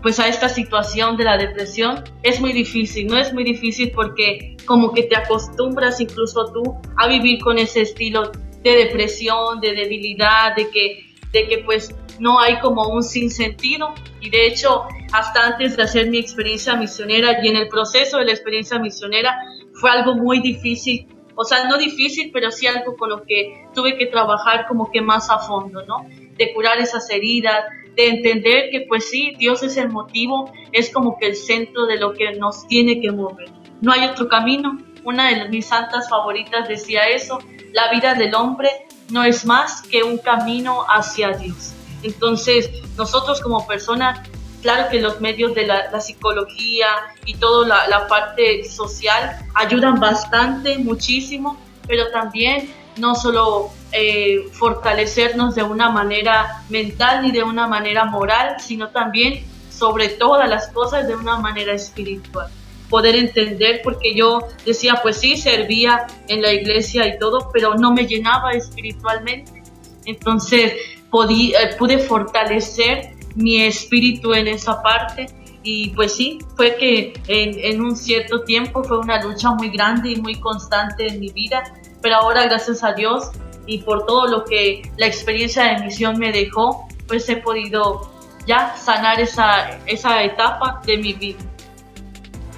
pues 0.02 0.18
a 0.18 0.28
esta 0.28 0.48
situación 0.48 1.16
de 1.16 1.24
la 1.24 1.36
depresión 1.36 2.04
es 2.22 2.40
muy 2.40 2.52
difícil, 2.52 3.06
no 3.06 3.18
es 3.18 3.32
muy 3.32 3.44
difícil 3.44 3.92
porque 3.94 4.56
como 4.66 4.92
que 4.92 5.04
te 5.04 5.16
acostumbras 5.16 6.00
incluso 6.00 6.46
tú 6.52 6.76
a 6.96 7.06
vivir 7.06 7.40
con 7.42 7.58
ese 7.58 7.82
estilo 7.82 8.32
de 8.62 8.70
depresión, 8.70 9.60
de 9.60 9.72
debilidad, 9.72 10.54
de 10.56 10.70
que, 10.70 11.14
de 11.32 11.48
que 11.48 11.58
pues 11.58 11.94
no 12.18 12.38
hay 12.40 12.58
como 12.60 12.88
un 12.88 13.02
sinsentido. 13.02 13.94
Y 14.20 14.30
de 14.30 14.46
hecho 14.46 14.84
hasta 15.12 15.46
antes 15.46 15.76
de 15.76 15.82
hacer 15.82 16.08
mi 16.08 16.18
experiencia 16.18 16.76
misionera 16.76 17.38
y 17.42 17.48
en 17.48 17.56
el 17.56 17.68
proceso 17.68 18.18
de 18.18 18.26
la 18.26 18.32
experiencia 18.32 18.78
misionera 18.78 19.36
fue 19.74 19.90
algo 19.90 20.14
muy 20.14 20.40
difícil, 20.40 21.08
o 21.34 21.44
sea, 21.44 21.64
no 21.68 21.78
difícil, 21.78 22.30
pero 22.32 22.50
sí 22.50 22.66
algo 22.66 22.96
con 22.96 23.10
lo 23.10 23.22
que 23.24 23.66
tuve 23.74 23.96
que 23.96 24.06
trabajar 24.06 24.66
como 24.68 24.90
que 24.90 25.00
más 25.00 25.30
a 25.30 25.38
fondo, 25.38 25.84
¿no? 25.86 26.06
De 26.40 26.52
curar 26.52 26.80
esas 26.80 27.08
heridas, 27.10 27.64
de 27.94 28.08
entender 28.08 28.70
que 28.70 28.86
pues 28.88 29.08
sí, 29.08 29.34
Dios 29.38 29.62
es 29.62 29.76
el 29.76 29.90
motivo, 29.90 30.52
es 30.72 30.90
como 30.90 31.18
que 31.18 31.26
el 31.26 31.36
centro 31.36 31.86
de 31.86 31.98
lo 31.98 32.14
que 32.14 32.32
nos 32.32 32.66
tiene 32.66 33.00
que 33.00 33.12
mover. 33.12 33.48
No 33.80 33.92
hay 33.92 34.06
otro 34.06 34.28
camino. 34.28 34.78
Una 35.04 35.28
de 35.28 35.48
mis 35.48 35.66
santas 35.66 36.08
favoritas 36.08 36.68
decía 36.68 37.02
eso, 37.08 37.38
la 37.72 37.90
vida 37.90 38.14
del 38.14 38.34
hombre 38.34 38.70
no 39.10 39.24
es 39.24 39.44
más 39.44 39.82
que 39.82 40.02
un 40.02 40.18
camino 40.18 40.84
hacia 40.88 41.32
Dios. 41.32 41.72
Entonces, 42.02 42.70
nosotros 42.96 43.40
como 43.40 43.66
personas, 43.66 44.20
claro 44.62 44.88
que 44.90 45.00
los 45.00 45.20
medios 45.20 45.54
de 45.54 45.66
la, 45.66 46.00
psicología 46.00 46.86
y 47.26 47.34
toda 47.34 47.86
la, 47.86 48.06
parte 48.08 48.64
social 48.64 49.38
ayudan 49.54 50.00
bastante, 50.00 50.78
muchísimo, 50.78 51.58
pero 51.86 52.10
también 52.10 52.72
no 52.96 53.14
solo 53.14 53.70
eh, 53.92 54.48
fortalecernos 54.52 55.54
de 55.54 55.62
una 55.62 55.90
manera 55.90 56.62
mental 56.68 57.22
ni 57.22 57.32
de 57.32 57.42
una 57.42 57.66
manera 57.66 58.04
moral, 58.04 58.56
sino 58.60 58.88
también 58.88 59.44
sobre 59.68 60.08
todas 60.08 60.48
las 60.48 60.68
cosas 60.68 61.08
de 61.08 61.16
una 61.16 61.38
manera 61.38 61.72
espiritual. 61.72 62.48
Poder 62.88 63.16
entender, 63.16 63.80
porque 63.82 64.14
yo 64.14 64.40
decía, 64.64 65.00
pues 65.02 65.18
sí, 65.18 65.36
servía 65.36 66.06
en 66.28 66.42
la 66.42 66.52
iglesia 66.52 67.06
y 67.06 67.18
todo, 67.18 67.50
pero 67.52 67.74
no 67.74 67.92
me 67.92 68.06
llenaba 68.06 68.52
espiritualmente. 68.52 69.62
Entonces 70.04 70.72
eh, 70.72 71.76
pude 71.78 71.98
fortalecer 71.98 73.14
mi 73.34 73.62
espíritu 73.62 74.34
en 74.34 74.48
esa 74.48 74.82
parte 74.82 75.28
y 75.62 75.90
pues 75.90 76.14
sí, 76.14 76.38
fue 76.56 76.76
que 76.76 77.12
en, 77.28 77.58
en, 77.58 77.80
un 77.82 77.96
cierto 77.96 78.42
tiempo 78.44 78.82
fue 78.82 78.98
una 78.98 79.22
lucha 79.22 79.50
muy 79.50 79.68
grande 79.70 80.12
y 80.12 80.16
muy 80.16 80.36
constante 80.36 81.06
en 81.06 81.20
mi 81.20 81.30
vida, 81.30 81.62
pero 82.00 82.16
ahora 82.16 82.44
gracias 82.44 82.82
a 82.82 82.92
Dios 82.92 83.30
y 83.66 83.82
por 83.82 84.06
todo 84.06 84.26
lo 84.26 84.44
que 84.44 84.82
la 84.96 85.06
experiencia 85.06 85.64
de 85.64 85.84
misión 85.84 86.18
me 86.18 86.32
dejó, 86.32 86.88
pues 87.06 87.28
he 87.28 87.36
podido 87.36 88.10
ya 88.46 88.76
sanar 88.76 89.20
esa, 89.20 89.78
esa 89.86 90.24
etapa 90.24 90.80
de 90.86 90.96
mi 90.96 91.12
vida. 91.12 91.38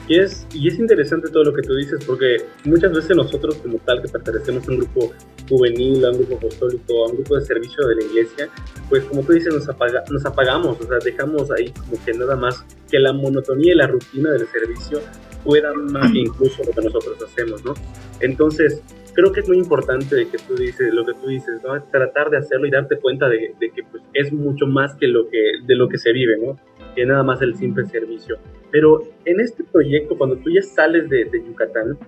Y 0.08 0.18
es, 0.18 0.46
y 0.52 0.68
es 0.68 0.78
interesante 0.78 1.30
todo 1.30 1.44
lo 1.44 1.54
que 1.54 1.62
tú 1.62 1.74
dices, 1.74 2.04
porque 2.04 2.36
muchas 2.64 2.92
veces 2.92 3.16
nosotros 3.16 3.56
como 3.56 3.78
tal 3.78 4.02
que 4.02 4.08
pertenecemos 4.08 4.68
a 4.68 4.72
un 4.72 4.78
grupo 4.78 5.12
juvenil, 5.48 6.04
a 6.04 6.10
un 6.10 6.18
grupo 6.18 6.36
apostólico, 6.36 7.04
a 7.04 7.08
un 7.08 7.16
grupo 7.16 7.36
de 7.36 7.44
servicio 7.44 7.86
de 7.86 7.94
la 7.96 8.04
iglesia, 8.04 8.48
pues 8.88 9.04
como 9.04 9.22
tú 9.22 9.32
dices, 9.32 9.54
nos, 9.54 9.68
apaga, 9.68 10.02
nos 10.10 10.24
apagamos, 10.24 10.80
o 10.80 10.86
sea, 10.86 10.98
dejamos 11.04 11.50
ahí 11.52 11.70
como 11.70 12.04
que 12.04 12.12
nada 12.14 12.36
más 12.36 12.64
que 12.90 12.98
la 12.98 13.12
monotonía 13.12 13.72
y 13.72 13.76
la 13.76 13.86
rutina 13.86 14.32
del 14.32 14.46
servicio 14.48 15.00
puedan 15.44 15.92
más 15.92 16.10
que 16.12 16.18
incluso 16.20 16.62
lo 16.64 16.72
que 16.72 16.82
nosotros 16.82 17.16
hacemos, 17.22 17.64
¿no? 17.64 17.74
Entonces, 18.20 18.82
creo 19.14 19.32
que 19.32 19.40
es 19.40 19.48
muy 19.48 19.58
importante 19.58 20.14
de 20.16 20.28
que 20.28 20.38
tú 20.38 20.54
dices, 20.54 20.92
lo 20.92 21.04
que 21.04 21.14
tú 21.14 21.28
dices, 21.28 21.62
¿no? 21.62 21.80
Tratar 21.84 22.30
de 22.30 22.38
hacerlo 22.38 22.66
y 22.66 22.70
darte 22.70 22.98
cuenta 22.98 23.28
de, 23.28 23.54
que 23.60 23.82
pues, 23.90 24.02
es 24.14 24.32
mucho 24.32 24.66
más 24.66 24.94
que 24.96 25.06
lo 25.06 25.28
que, 25.28 25.38
de 25.64 25.74
lo 25.74 25.88
que 25.88 25.98
se 25.98 26.12
vive, 26.12 26.36
¿no? 26.38 26.58
Que 26.94 27.04
nada 27.04 27.22
más 27.22 27.42
el 27.42 27.54
simple 27.54 27.86
servicio. 27.86 28.38
Pero 28.70 29.02
en 29.24 29.40
este 29.40 29.64
proyecto, 29.64 30.16
cuando 30.16 30.36
tú 30.36 30.50
ya 30.50 30.62
sales 30.62 31.08
de, 31.08 31.28
Yucatán, 31.46 31.98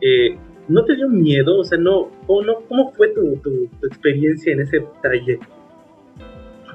eh, 0.00 0.36
¿no 0.68 0.84
te 0.84 0.96
dio 0.96 1.08
miedo? 1.08 1.58
O 1.58 1.64
sea, 1.64 1.78
no, 1.78 2.10
¿cómo, 2.26 2.62
cómo 2.68 2.92
fue 2.92 3.08
tu, 3.08 3.36
tu, 3.36 3.86
experiencia 3.86 4.52
en 4.52 4.60
ese 4.60 4.84
trayecto? 5.00 5.46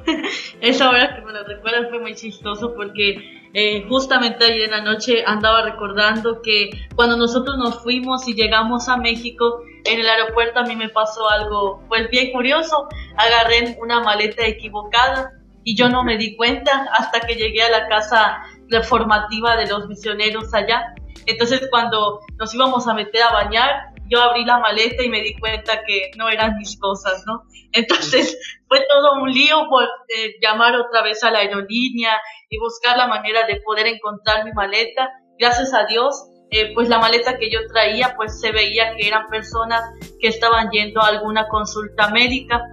Esa 0.62 0.89
hora 0.89 1.15
que 1.15 1.25
me 1.25 1.34
lo 1.34 1.43
recuerdas 1.43 1.89
fue 1.89 2.00
muy 2.00 2.15
chistoso 2.15 2.74
porque 2.74 3.46
eh, 3.59 3.87
justamente 3.89 4.45
ayer 4.45 4.65
en 4.65 4.69
la 4.69 4.81
noche 4.81 5.23
andaba 5.25 5.63
recordando 5.63 6.43
que 6.43 6.69
cuando 6.95 7.17
nosotros 7.17 7.57
nos 7.57 7.81
fuimos 7.81 8.27
y 8.27 8.35
llegamos 8.35 8.87
a 8.87 8.97
México, 8.97 9.63
en 9.83 9.99
el 9.99 10.07
aeropuerto 10.07 10.59
a 10.59 10.63
mí 10.63 10.75
me 10.75 10.89
pasó 10.89 11.27
algo 11.27 11.81
pues 11.87 12.07
bien 12.11 12.31
curioso. 12.31 12.87
Agarré 13.15 13.75
una 13.81 13.99
maleta 14.01 14.45
equivocada 14.45 15.31
y 15.63 15.75
yo 15.75 15.89
no 15.89 16.03
me 16.03 16.17
di 16.17 16.35
cuenta 16.35 16.87
hasta 16.99 17.21
que 17.21 17.33
llegué 17.33 17.63
a 17.63 17.71
la 17.71 17.87
casa 17.87 18.43
formativa 18.83 19.57
de 19.57 19.65
los 19.65 19.87
misioneros 19.87 20.53
allá. 20.53 20.93
Entonces 21.25 21.67
cuando 21.71 22.19
nos 22.37 22.53
íbamos 22.53 22.87
a 22.87 22.93
meter 22.93 23.23
a 23.23 23.33
bañar, 23.33 23.91
yo 24.09 24.21
abrí 24.21 24.45
la 24.45 24.59
maleta 24.59 25.03
y 25.03 25.09
me 25.09 25.21
di 25.21 25.37
cuenta 25.39 25.83
que 25.85 26.11
no 26.17 26.29
eran 26.29 26.57
mis 26.57 26.79
cosas, 26.79 27.23
¿no? 27.25 27.43
Entonces 27.71 28.37
fue 28.67 28.79
todo 28.87 29.21
un 29.21 29.31
lío 29.31 29.67
por 29.69 29.83
eh, 29.83 30.35
llamar 30.41 30.75
otra 30.75 31.03
vez 31.03 31.23
a 31.23 31.31
la 31.31 31.39
aerolínea 31.39 32.19
y 32.49 32.59
buscar 32.59 32.97
la 32.97 33.07
manera 33.07 33.45
de 33.45 33.61
poder 33.61 33.87
encontrar 33.87 34.45
mi 34.45 34.51
maleta. 34.53 35.09
Gracias 35.37 35.73
a 35.73 35.85
Dios, 35.85 36.29
eh, 36.51 36.73
pues 36.73 36.87
la 36.87 36.99
maleta 36.99 37.37
que 37.37 37.51
yo 37.51 37.59
traía, 37.67 38.13
pues 38.15 38.39
se 38.39 38.51
veía 38.51 38.95
que 38.95 39.07
eran 39.07 39.27
personas 39.29 39.81
que 40.19 40.29
estaban 40.29 40.69
yendo 40.71 41.01
a 41.01 41.07
alguna 41.07 41.47
consulta 41.47 42.09
médica. 42.09 42.63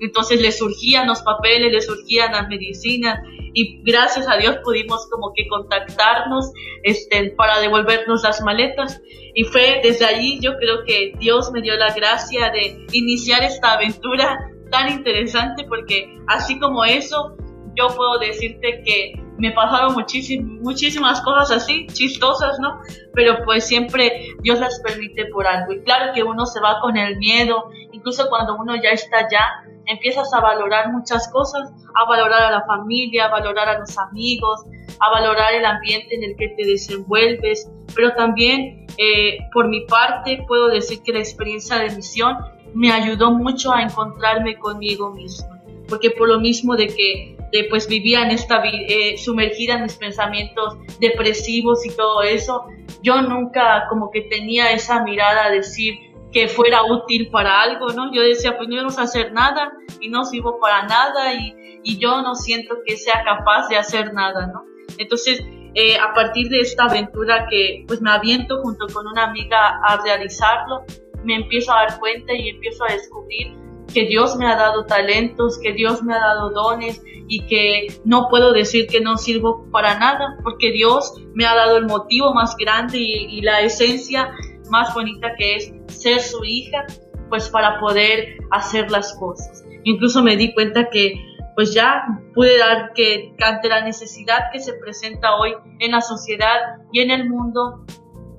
Entonces 0.00 0.40
les 0.40 0.58
surgían 0.58 1.06
los 1.06 1.22
papeles, 1.22 1.72
les 1.72 1.86
surgían 1.86 2.32
las 2.32 2.48
medicinas 2.48 3.20
y 3.52 3.80
gracias 3.82 4.28
a 4.28 4.36
Dios 4.36 4.58
pudimos 4.64 5.06
como 5.10 5.32
que 5.34 5.46
contactarnos 5.48 6.52
este, 6.82 7.30
para 7.36 7.60
devolvernos 7.60 8.22
las 8.22 8.40
maletas. 8.42 9.00
Y 9.34 9.44
fue 9.44 9.80
desde 9.82 10.04
allí 10.04 10.38
yo 10.40 10.56
creo 10.58 10.84
que 10.84 11.12
Dios 11.18 11.50
me 11.52 11.62
dio 11.62 11.76
la 11.76 11.94
gracia 11.94 12.50
de 12.50 12.84
iniciar 12.92 13.42
esta 13.42 13.74
aventura 13.74 14.38
tan 14.70 14.90
interesante 14.90 15.64
porque 15.68 16.16
así 16.26 16.58
como 16.58 16.84
eso, 16.84 17.36
yo 17.76 17.88
puedo 17.88 18.18
decirte 18.18 18.82
que 18.84 19.23
me 19.38 19.50
pasaron 19.50 19.94
muchísimas 19.94 21.20
cosas 21.22 21.62
así, 21.62 21.86
chistosas, 21.88 22.58
¿no? 22.60 22.80
Pero 23.14 23.44
pues 23.44 23.66
siempre 23.66 24.28
Dios 24.42 24.60
las 24.60 24.80
permite 24.80 25.26
por 25.26 25.46
algo. 25.46 25.72
Y 25.72 25.80
claro 25.82 26.12
que 26.14 26.22
uno 26.22 26.46
se 26.46 26.60
va 26.60 26.80
con 26.80 26.96
el 26.96 27.16
miedo, 27.16 27.64
incluso 27.92 28.28
cuando 28.28 28.56
uno 28.56 28.76
ya 28.76 28.90
está 28.90 29.18
allá, 29.18 29.64
empiezas 29.86 30.32
a 30.32 30.40
valorar 30.40 30.92
muchas 30.92 31.28
cosas, 31.32 31.72
a 31.94 32.08
valorar 32.08 32.42
a 32.42 32.50
la 32.50 32.64
familia, 32.64 33.26
a 33.26 33.28
valorar 33.28 33.68
a 33.68 33.78
los 33.78 33.98
amigos, 33.98 34.64
a 35.00 35.10
valorar 35.10 35.54
el 35.54 35.64
ambiente 35.64 36.14
en 36.14 36.24
el 36.24 36.36
que 36.36 36.48
te 36.56 36.66
desenvuelves, 36.66 37.70
pero 37.94 38.14
también 38.14 38.86
eh, 38.98 39.38
por 39.52 39.68
mi 39.68 39.84
parte 39.86 40.44
puedo 40.46 40.68
decir 40.68 41.00
que 41.04 41.12
la 41.12 41.18
experiencia 41.18 41.76
de 41.78 41.94
misión 41.94 42.36
me 42.74 42.90
ayudó 42.90 43.32
mucho 43.32 43.72
a 43.72 43.82
encontrarme 43.82 44.58
conmigo 44.58 45.10
mismo, 45.10 45.48
porque 45.88 46.10
por 46.10 46.28
lo 46.28 46.40
mismo 46.40 46.76
de 46.76 46.86
que 46.88 47.36
pues 47.70 47.86
vivía 47.86 48.22
en 48.22 48.30
esta 48.30 48.62
eh, 48.64 49.16
sumergida 49.16 49.74
en 49.74 49.82
mis 49.84 49.94
pensamientos 49.94 50.76
depresivos 50.98 51.86
y 51.86 51.90
todo 51.90 52.22
eso, 52.22 52.64
yo 53.02 53.22
nunca 53.22 53.86
como 53.88 54.10
que 54.10 54.22
tenía 54.22 54.72
esa 54.72 55.04
mirada 55.04 55.46
a 55.46 55.50
decir 55.50 55.94
que 56.32 56.48
fuera 56.48 56.82
útil 56.82 57.30
para 57.30 57.62
algo, 57.62 57.90
¿no? 57.90 58.12
Yo 58.12 58.22
decía, 58.22 58.56
pues 58.56 58.68
no 58.68 58.76
vamos 58.76 58.98
a 58.98 59.02
hacer 59.02 59.32
nada 59.32 59.72
y 60.00 60.08
no 60.08 60.24
sirvo 60.24 60.58
para 60.58 60.82
nada 60.86 61.32
y, 61.34 61.54
y 61.84 61.98
yo 61.98 62.22
no 62.22 62.34
siento 62.34 62.74
que 62.84 62.96
sea 62.96 63.22
capaz 63.24 63.68
de 63.68 63.76
hacer 63.76 64.12
nada, 64.12 64.48
¿no? 64.48 64.64
Entonces, 64.98 65.44
eh, 65.76 65.96
a 65.98 66.12
partir 66.12 66.48
de 66.48 66.60
esta 66.60 66.84
aventura 66.84 67.46
que 67.50 67.84
pues 67.86 68.00
me 68.00 68.10
aviento 68.10 68.62
junto 68.62 68.86
con 68.92 69.06
una 69.06 69.24
amiga 69.24 69.80
a 69.84 70.00
realizarlo, 70.02 70.84
me 71.24 71.36
empiezo 71.36 71.72
a 71.72 71.86
dar 71.86 71.98
cuenta 71.98 72.32
y 72.32 72.48
empiezo 72.48 72.84
a 72.84 72.92
descubrir 72.92 73.63
que 73.92 74.06
Dios 74.06 74.36
me 74.36 74.46
ha 74.46 74.56
dado 74.56 74.86
talentos, 74.86 75.58
que 75.58 75.72
Dios 75.72 76.02
me 76.02 76.14
ha 76.14 76.18
dado 76.18 76.50
dones 76.50 77.02
y 77.28 77.46
que 77.46 78.00
no 78.04 78.28
puedo 78.28 78.52
decir 78.52 78.86
que 78.86 79.00
no 79.00 79.16
sirvo 79.16 79.66
para 79.70 79.98
nada, 79.98 80.36
porque 80.42 80.72
Dios 80.72 81.14
me 81.34 81.46
ha 81.46 81.54
dado 81.54 81.76
el 81.76 81.86
motivo 81.86 82.34
más 82.34 82.56
grande 82.56 82.98
y, 82.98 83.38
y 83.38 83.40
la 83.42 83.60
esencia 83.60 84.30
más 84.70 84.94
bonita 84.94 85.34
que 85.36 85.56
es 85.56 85.72
ser 85.88 86.20
su 86.20 86.44
hija, 86.44 86.86
pues 87.28 87.48
para 87.48 87.80
poder 87.80 88.38
hacer 88.50 88.90
las 88.90 89.14
cosas. 89.18 89.64
Incluso 89.84 90.22
me 90.22 90.36
di 90.36 90.54
cuenta 90.54 90.88
que 90.90 91.14
pues 91.54 91.72
ya 91.72 92.04
pude 92.34 92.58
dar 92.58 92.92
que 92.94 93.34
ante 93.40 93.68
la 93.68 93.84
necesidad 93.84 94.50
que 94.52 94.60
se 94.60 94.74
presenta 94.74 95.36
hoy 95.36 95.54
en 95.78 95.92
la 95.92 96.00
sociedad 96.00 96.56
y 96.92 97.00
en 97.00 97.10
el 97.10 97.28
mundo, 97.28 97.84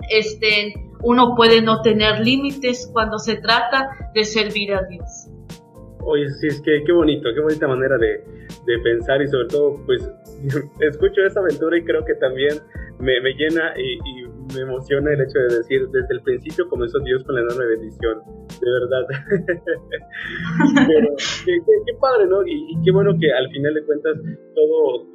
este, 0.09 0.73
uno 1.01 1.35
puede 1.35 1.61
no 1.61 1.81
tener 1.81 2.19
límites 2.19 2.89
cuando 2.91 3.17
se 3.19 3.35
trata 3.35 4.11
de 4.13 4.25
servir 4.25 4.73
a 4.73 4.83
Dios. 4.83 5.27
Oye, 6.05 6.29
sí, 6.29 6.47
es 6.47 6.61
que 6.61 6.83
qué 6.85 6.91
bonito, 6.91 7.29
qué 7.33 7.41
bonita 7.41 7.67
manera 7.67 7.97
de, 7.97 8.23
de 8.65 8.79
pensar 8.83 9.21
y 9.21 9.27
sobre 9.27 9.47
todo, 9.47 9.79
pues, 9.85 10.07
escucho 10.79 11.21
esa 11.25 11.39
aventura 11.39 11.77
y 11.77 11.83
creo 11.83 12.05
que 12.05 12.15
también 12.15 12.55
me, 12.99 13.19
me 13.21 13.33
llena 13.33 13.73
y, 13.77 14.24
me 14.55 14.61
emociona 14.61 15.13
el 15.13 15.21
hecho 15.21 15.39
de 15.39 15.57
decir, 15.57 15.87
desde 15.89 16.13
el 16.15 16.21
principio 16.21 16.67
comenzó 16.69 16.99
Dios 16.99 17.23
con 17.23 17.35
la 17.35 17.41
enorme 17.41 17.65
bendición, 17.65 18.21
de 18.61 18.71
verdad. 18.71 19.05
Pero 20.87 21.15
qué, 21.45 21.93
padre, 21.99 22.27
¿no? 22.27 22.45
Y, 22.45 22.75
qué 22.83 22.91
bueno 22.91 23.17
que 23.19 23.31
al 23.31 23.49
final 23.49 23.73
de 23.73 23.83
cuentas 23.85 24.17
todo 24.55 25.11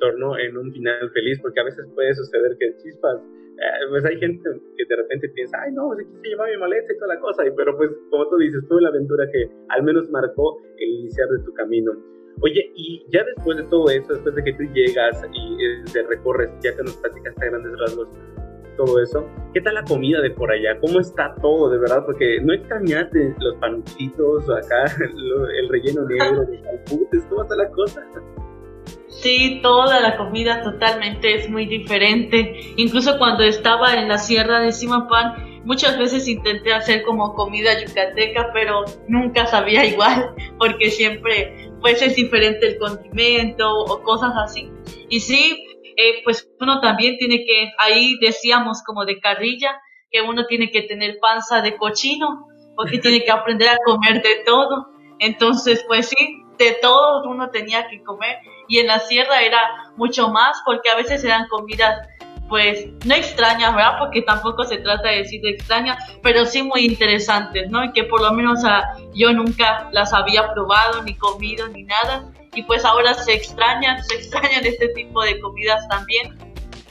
tornó 0.00 0.38
en 0.38 0.56
un 0.56 0.72
final 0.72 1.10
feliz, 1.10 1.40
porque 1.40 1.60
a 1.60 1.64
veces 1.64 1.86
puede 1.94 2.14
suceder 2.14 2.56
que 2.58 2.76
chispas 2.82 3.20
eh, 3.62 3.86
pues 3.90 4.04
hay 4.04 4.18
gente 4.18 4.42
que 4.76 4.84
de 4.88 4.96
repente 4.96 5.28
piensa, 5.28 5.58
ay 5.62 5.72
no, 5.72 5.88
pues 5.88 6.00
aquí 6.00 6.16
se 6.22 6.28
lleva 6.28 6.46
mi 6.46 6.56
maleta 6.56 6.92
y 6.92 6.98
toda 6.98 7.14
la 7.14 7.20
cosa, 7.20 7.46
y, 7.46 7.50
pero 7.52 7.76
pues 7.76 7.90
como 8.10 8.26
tú 8.28 8.36
dices, 8.38 8.64
fue 8.66 8.82
la 8.82 8.88
aventura 8.88 9.28
que 9.30 9.48
al 9.68 9.82
menos 9.84 10.10
marcó 10.10 10.60
el 10.78 10.88
iniciar 10.88 11.28
de 11.28 11.44
tu 11.44 11.52
camino. 11.52 11.92
Oye, 12.40 12.72
y 12.74 13.04
ya 13.10 13.22
después 13.22 13.58
de 13.58 13.64
todo 13.64 13.88
eso, 13.90 14.14
después 14.14 14.34
de 14.34 14.42
que 14.42 14.52
tú 14.54 14.64
llegas 14.72 15.22
y 15.32 15.64
eh, 15.64 15.84
te 15.92 16.02
recorres, 16.02 16.50
ya 16.60 16.74
que 16.74 16.82
nos 16.82 16.96
platicaste 16.96 17.44
a 17.44 17.50
grandes 17.50 17.78
rasgos 17.78 18.08
todo 18.76 19.02
eso, 19.02 19.26
¿qué 19.54 19.60
tal 19.60 19.74
la 19.74 19.84
comida 19.84 20.20
de 20.20 20.30
por 20.30 20.50
allá? 20.50 20.78
¿Cómo 20.80 21.00
está 21.00 21.34
todo, 21.40 21.70
de 21.70 21.78
verdad? 21.78 22.04
Porque 22.04 22.40
no 22.42 22.52
extrañaste 22.52 23.34
los 23.38 23.56
panuchitos 23.56 24.44
acá, 24.50 24.84
el 25.58 25.68
relleno 25.68 26.04
negro, 26.06 26.44
los 26.50 26.62
calputes, 26.62 27.24
¿cómo 27.28 27.42
está 27.42 27.56
la 27.56 27.70
cosa? 27.70 28.02
Sí, 29.08 29.60
toda 29.62 30.00
la 30.00 30.16
comida 30.16 30.62
totalmente 30.62 31.34
es 31.34 31.48
muy 31.48 31.66
diferente. 31.66 32.58
Incluso 32.76 33.18
cuando 33.18 33.44
estaba 33.44 33.94
en 33.94 34.08
la 34.08 34.18
sierra 34.18 34.60
de 34.60 34.72
Simapán, 34.72 35.60
muchas 35.64 35.98
veces 35.98 36.26
intenté 36.26 36.72
hacer 36.72 37.02
como 37.02 37.34
comida 37.34 37.78
yucateca, 37.80 38.50
pero 38.52 38.84
nunca 39.08 39.46
sabía 39.46 39.84
igual, 39.92 40.34
porque 40.58 40.90
siempre 40.90 41.70
pues 41.80 42.00
es 42.00 42.16
diferente 42.16 42.66
el 42.68 42.78
condimento 42.78 43.68
o 43.68 44.02
cosas 44.02 44.32
así. 44.44 44.70
Y 45.08 45.20
sí, 45.20 45.62
eh, 46.08 46.20
pues 46.24 46.48
uno 46.60 46.80
también 46.80 47.16
tiene 47.18 47.44
que, 47.44 47.72
ahí 47.78 48.16
decíamos 48.20 48.82
como 48.84 49.04
de 49.04 49.20
carrilla, 49.20 49.80
que 50.10 50.22
uno 50.22 50.46
tiene 50.46 50.70
que 50.70 50.82
tener 50.82 51.18
panza 51.20 51.62
de 51.62 51.76
cochino, 51.76 52.46
porque 52.76 52.98
tiene 52.98 53.24
que 53.24 53.30
aprender 53.30 53.68
a 53.68 53.78
comer 53.84 54.22
de 54.22 54.42
todo. 54.44 54.88
Entonces, 55.18 55.84
pues 55.86 56.08
sí, 56.08 56.42
de 56.58 56.72
todo 56.80 57.28
uno 57.28 57.50
tenía 57.50 57.88
que 57.88 58.02
comer 58.02 58.38
y 58.68 58.78
en 58.78 58.86
la 58.86 58.98
sierra 58.98 59.42
era 59.42 59.60
mucho 59.96 60.28
más 60.28 60.60
porque 60.64 60.90
a 60.90 60.96
veces 60.96 61.24
eran 61.24 61.48
comidas 61.48 62.08
pues 62.48 62.86
no 63.06 63.14
extrañas, 63.14 63.74
¿verdad? 63.74 63.96
Porque 63.98 64.20
tampoco 64.20 64.64
se 64.64 64.76
trata 64.76 65.08
de 65.08 65.18
decir 65.18 65.40
extrañas, 65.46 65.96
pero 66.22 66.44
sí 66.44 66.62
muy 66.62 66.84
interesantes, 66.84 67.70
¿no? 67.70 67.82
Y 67.82 67.92
que 67.92 68.04
por 68.04 68.20
lo 68.20 68.30
menos 68.34 68.60
yo 69.14 69.32
nunca 69.32 69.88
las 69.90 70.12
había 70.12 70.52
probado, 70.52 71.02
ni 71.02 71.14
comido, 71.14 71.66
ni 71.68 71.84
nada. 71.84 72.30
Y 72.54 72.62
pues 72.62 72.84
ahora 72.84 73.14
se 73.14 73.34
extrañan, 73.34 74.02
se 74.04 74.16
extrañan 74.16 74.64
este 74.64 74.88
tipo 74.88 75.22
de 75.22 75.40
comidas 75.40 75.86
también. 75.88 76.36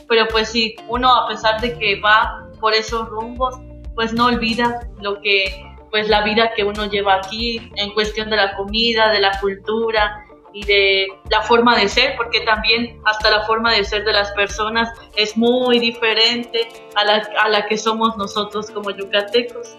Pero 0.08 0.28
pues 0.28 0.50
sí, 0.50 0.76
uno 0.88 1.13
a 1.13 1.28
pesar 1.28 1.62
de 1.62 1.78
que 1.78 2.00
va 2.02 2.47
por 2.60 2.74
esos 2.74 3.08
rumbos, 3.10 3.56
pues 3.95 4.13
no 4.13 4.28
olvida 4.28 4.88
lo 5.00 5.21
que, 5.21 5.65
pues 5.89 6.10
la 6.10 6.24
vida 6.24 6.52
que 6.56 6.63
uno 6.63 6.86
lleva 6.86 7.15
aquí 7.15 7.71
en 7.76 7.93
cuestión 7.93 8.30
de 8.30 8.38
la 8.38 8.56
comida, 8.56 9.12
de 9.12 9.21
la 9.21 9.39
cultura, 9.39 10.26
y 10.54 10.65
de 10.65 11.08
la 11.30 11.41
forma 11.41 11.78
de 11.78 11.88
ser, 11.88 12.15
porque 12.17 12.41
también 12.41 13.00
hasta 13.06 13.32
la 13.32 13.43
forma 13.43 13.74
de 13.74 13.84
ser 13.84 14.04
de 14.04 14.12
las 14.12 14.32
personas 14.32 14.89
es 15.15 15.38
muy 15.38 15.80
diferente 15.80 16.67
a 16.95 17.06
la, 17.06 17.28
a 17.39 17.50
la 17.50 17.65
que 17.65 17.78
somos 17.78 18.17
nosotros 18.17 18.69
como 18.71 18.91
yucatecos. 18.91 19.76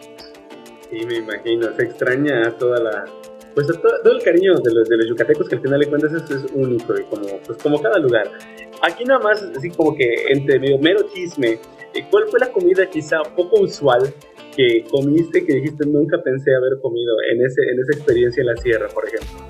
Sí, 0.91 1.05
me 1.07 1.17
imagino, 1.17 1.75
se 1.75 1.83
extraña 1.85 2.51
toda 2.59 2.81
la, 2.81 3.05
pues 3.55 3.67
todo, 3.67 4.13
el 4.13 4.23
cariño 4.23 4.55
de 4.55 4.73
los, 4.73 4.89
de 4.89 4.97
los 4.97 5.09
yucatecos 5.09 5.49
que 5.49 5.57
al 5.57 5.63
final 5.63 5.81
de 5.81 5.87
cuentas 5.87 6.13
es, 6.13 6.31
es 6.31 6.45
único 6.55 6.95
y 6.99 7.05
como, 7.05 7.27
pues 7.47 7.59
como 7.63 7.81
cada 7.81 7.99
lugar. 7.99 8.31
Aquí 8.83 9.05
nada 9.05 9.21
más, 9.21 9.43
así 9.57 9.71
como 9.71 9.95
que 9.95 10.15
entre 10.29 10.59
medio 10.59 10.79
mero 10.79 11.01
chisme, 11.15 11.59
eh, 11.95 12.07
¿cuál 12.11 12.27
fue 12.29 12.41
la 12.41 12.49
comida 12.51 12.87
quizá 12.87 13.23
poco 13.37 13.61
usual 13.61 14.13
que 14.57 14.85
comiste 14.91 15.45
que 15.45 15.55
dijiste 15.55 15.87
nunca 15.87 16.19
pensé 16.23 16.55
haber 16.55 16.81
comido 16.81 17.15
en, 17.33 17.45
ese, 17.45 17.63
en 17.63 17.81
esa 17.81 17.99
experiencia 17.99 18.41
en 18.41 18.47
la 18.49 18.57
sierra, 18.57 18.89
por 18.89 19.07
ejemplo? 19.07 19.41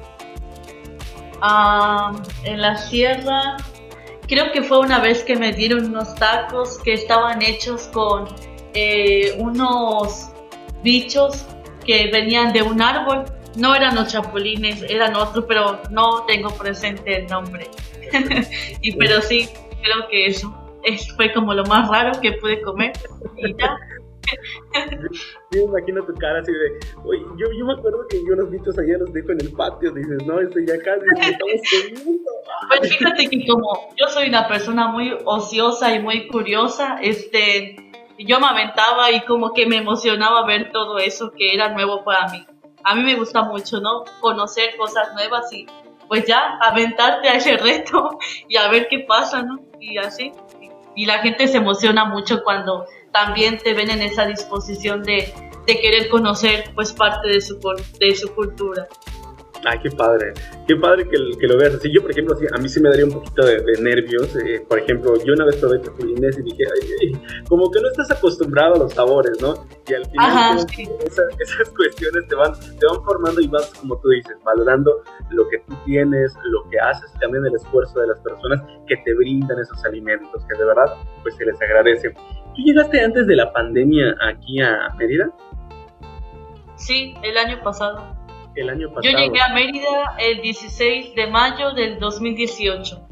en 2.44 2.60
la 2.60 2.76
sierra, 2.76 3.56
creo 4.28 4.52
que 4.52 4.62
fue 4.62 4.78
una 4.78 5.00
vez 5.00 5.24
que 5.24 5.34
me 5.34 5.52
dieron 5.52 5.86
unos 5.86 6.14
tacos 6.14 6.78
que 6.84 6.92
estaban 6.92 7.42
hechos 7.42 7.88
con 7.92 8.28
eh, 8.74 9.34
unos 9.38 10.28
bichos 10.84 11.44
que 11.84 12.10
venían 12.12 12.52
de 12.52 12.62
un 12.62 12.80
árbol. 12.80 13.24
No 13.56 13.74
eran 13.74 13.94
los 13.94 14.08
chapulines, 14.08 14.82
eran 14.82 15.14
otros, 15.14 15.44
pero 15.46 15.80
no 15.90 16.24
tengo 16.26 16.50
presente 16.50 17.18
el 17.18 17.26
nombre. 17.26 17.68
y 18.80 18.96
pero 18.96 19.20
sí, 19.20 19.48
creo 19.82 20.08
que 20.10 20.26
eso, 20.26 20.54
eso 20.84 21.14
fue 21.16 21.32
como 21.32 21.54
lo 21.54 21.64
más 21.64 21.88
raro 21.88 22.20
que 22.20 22.32
pude 22.32 22.60
comer. 22.62 22.92
Y 23.36 23.54
ya. 23.56 23.76
me 25.50 25.60
imagino 25.60 26.04
tu 26.04 26.14
cara 26.14 26.40
así 26.40 26.52
de, 26.52 26.78
oye, 27.04 27.22
yo, 27.36 27.46
yo 27.58 27.66
me 27.66 27.74
acuerdo 27.74 28.06
que 28.08 28.18
yo 28.26 28.34
los 28.34 28.50
bichos 28.50 28.78
allá 28.78 28.98
los 28.98 29.12
dejo 29.12 29.32
en 29.32 29.40
el 29.40 29.52
patio, 29.52 29.92
dices, 29.92 30.24
no, 30.26 30.40
estoy 30.40 30.66
ya 30.66 30.78
casi, 30.78 31.04
estamos 31.16 31.60
Pues 32.68 32.96
fíjate 32.96 33.26
que 33.28 33.46
como 33.46 33.92
yo 33.96 34.06
soy 34.08 34.28
una 34.28 34.48
persona 34.48 34.88
muy 34.88 35.14
ociosa 35.24 35.94
y 35.94 36.00
muy 36.00 36.28
curiosa, 36.28 36.98
este, 37.02 37.76
yo 38.18 38.40
me 38.40 38.46
aventaba 38.46 39.10
y 39.10 39.20
como 39.22 39.52
que 39.52 39.66
me 39.66 39.78
emocionaba 39.78 40.46
ver 40.46 40.70
todo 40.72 40.98
eso 40.98 41.32
que 41.36 41.54
era 41.54 41.70
nuevo 41.70 42.04
para 42.04 42.28
mí. 42.28 42.46
A 42.84 42.94
mí 42.94 43.02
me 43.02 43.14
gusta 43.16 43.42
mucho, 43.42 43.80
¿no? 43.80 44.04
Conocer 44.20 44.76
cosas 44.76 45.12
nuevas 45.14 45.52
y 45.52 45.66
pues 46.08 46.26
ya 46.26 46.58
aventarte 46.60 47.28
a 47.28 47.34
ese 47.34 47.56
reto 47.58 48.18
y 48.48 48.56
a 48.56 48.68
ver 48.68 48.88
qué 48.88 49.00
pasa, 49.00 49.42
¿no? 49.42 49.60
Y 49.80 49.98
así. 49.98 50.32
Y 50.94 51.06
la 51.06 51.18
gente 51.18 51.48
se 51.48 51.58
emociona 51.58 52.04
mucho 52.04 52.42
cuando 52.44 52.86
también 53.12 53.58
te 53.58 53.74
ven 53.74 53.90
en 53.90 54.02
esa 54.02 54.26
disposición 54.26 55.02
de, 55.02 55.32
de 55.66 55.80
querer 55.80 56.08
conocer 56.08 56.70
pues 56.74 56.92
parte 56.92 57.28
de 57.28 57.40
su, 57.40 57.58
de 57.98 58.14
su 58.14 58.34
cultura. 58.34 58.88
Ay, 59.64 59.78
qué 59.80 59.90
padre, 59.90 60.32
qué 60.66 60.74
padre 60.74 61.08
que, 61.08 61.16
que 61.38 61.46
lo 61.46 61.56
veas 61.56 61.74
así. 61.74 61.88
Yo, 61.94 62.02
por 62.02 62.10
ejemplo, 62.10 62.34
a 62.52 62.58
mí 62.58 62.68
sí 62.68 62.80
me 62.80 62.88
daría 62.88 63.04
un 63.04 63.12
poquito 63.12 63.46
de, 63.46 63.62
nervios. 63.80 64.34
Eh, 64.36 64.64
por 64.68 64.78
ejemplo, 64.78 65.14
yo 65.24 65.34
una 65.34 65.44
vez 65.44 65.56
probé 65.56 65.80
chapulines 65.80 66.36
y 66.38 66.42
dije, 66.42 66.64
ay, 67.00 67.12
como 67.48 67.70
que 67.70 67.80
no 67.80 67.88
estás 67.88 68.10
acostumbrado 68.10 68.74
a 68.74 68.78
los 68.78 68.92
sabores, 68.92 69.40
¿no? 69.40 69.54
Y 69.86 69.94
al 69.94 70.04
final 70.06 70.58
esas, 70.58 71.70
cuestiones 71.76 72.26
te 72.28 72.34
van, 72.34 72.52
te 72.54 72.86
van 72.86 73.04
formando 73.04 73.40
y 73.40 73.46
vas, 73.46 73.72
como 73.80 74.00
tú 74.00 74.08
dices, 74.08 74.36
valorando 74.44 75.02
lo 75.30 75.48
que 75.48 75.58
tú 75.58 75.76
tienes, 75.84 76.32
lo 76.44 76.68
que 76.68 76.80
haces 76.80 77.12
y 77.14 77.18
también 77.20 77.44
el 77.46 77.54
esfuerzo 77.54 78.00
de 78.00 78.08
las 78.08 78.18
personas 78.20 78.62
que 78.88 78.96
te 78.96 79.14
brindan 79.14 79.58
esos 79.60 79.84
alimentos, 79.84 80.44
que 80.46 80.58
de 80.58 80.64
verdad, 80.64 80.92
pues 81.22 81.36
se 81.36 81.44
les 81.44 81.60
agradece. 81.62 82.10
¿Tú 82.10 82.62
llegaste 82.64 83.00
antes 83.00 83.26
de 83.28 83.36
la 83.36 83.52
pandemia 83.52 84.16
aquí 84.28 84.60
a 84.60 84.88
Mérida? 84.98 85.30
Sí, 86.76 87.14
el 87.22 87.36
año 87.38 87.62
pasado 87.62 88.21
el 88.56 88.70
año 88.70 88.88
pasado. 88.88 89.02
Yo 89.02 89.18
llegué 89.18 89.40
a 89.40 89.48
Mérida 89.54 90.16
el 90.18 90.40
16 90.42 91.14
de 91.14 91.26
mayo 91.28 91.72
del 91.72 91.98
2018. 91.98 93.08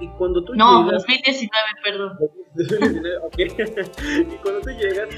Y 0.00 0.08
cuando 0.18 0.42
tú 0.42 0.54
no, 0.54 0.90
2019, 0.90 1.50
perdón. 1.84 2.18
y 3.36 4.36
cuando 4.42 4.60
tú 4.60 4.70
llegas, 4.70 5.08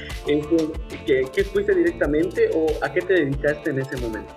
¿qué, 1.05 1.25
¿qué 1.33 1.43
fuiste 1.43 1.73
directamente 1.73 2.49
o 2.53 2.67
a 2.83 2.93
qué 2.93 3.01
te 3.01 3.13
dedicaste 3.13 3.71
en 3.71 3.79
ese 3.79 3.97
momento? 3.97 4.31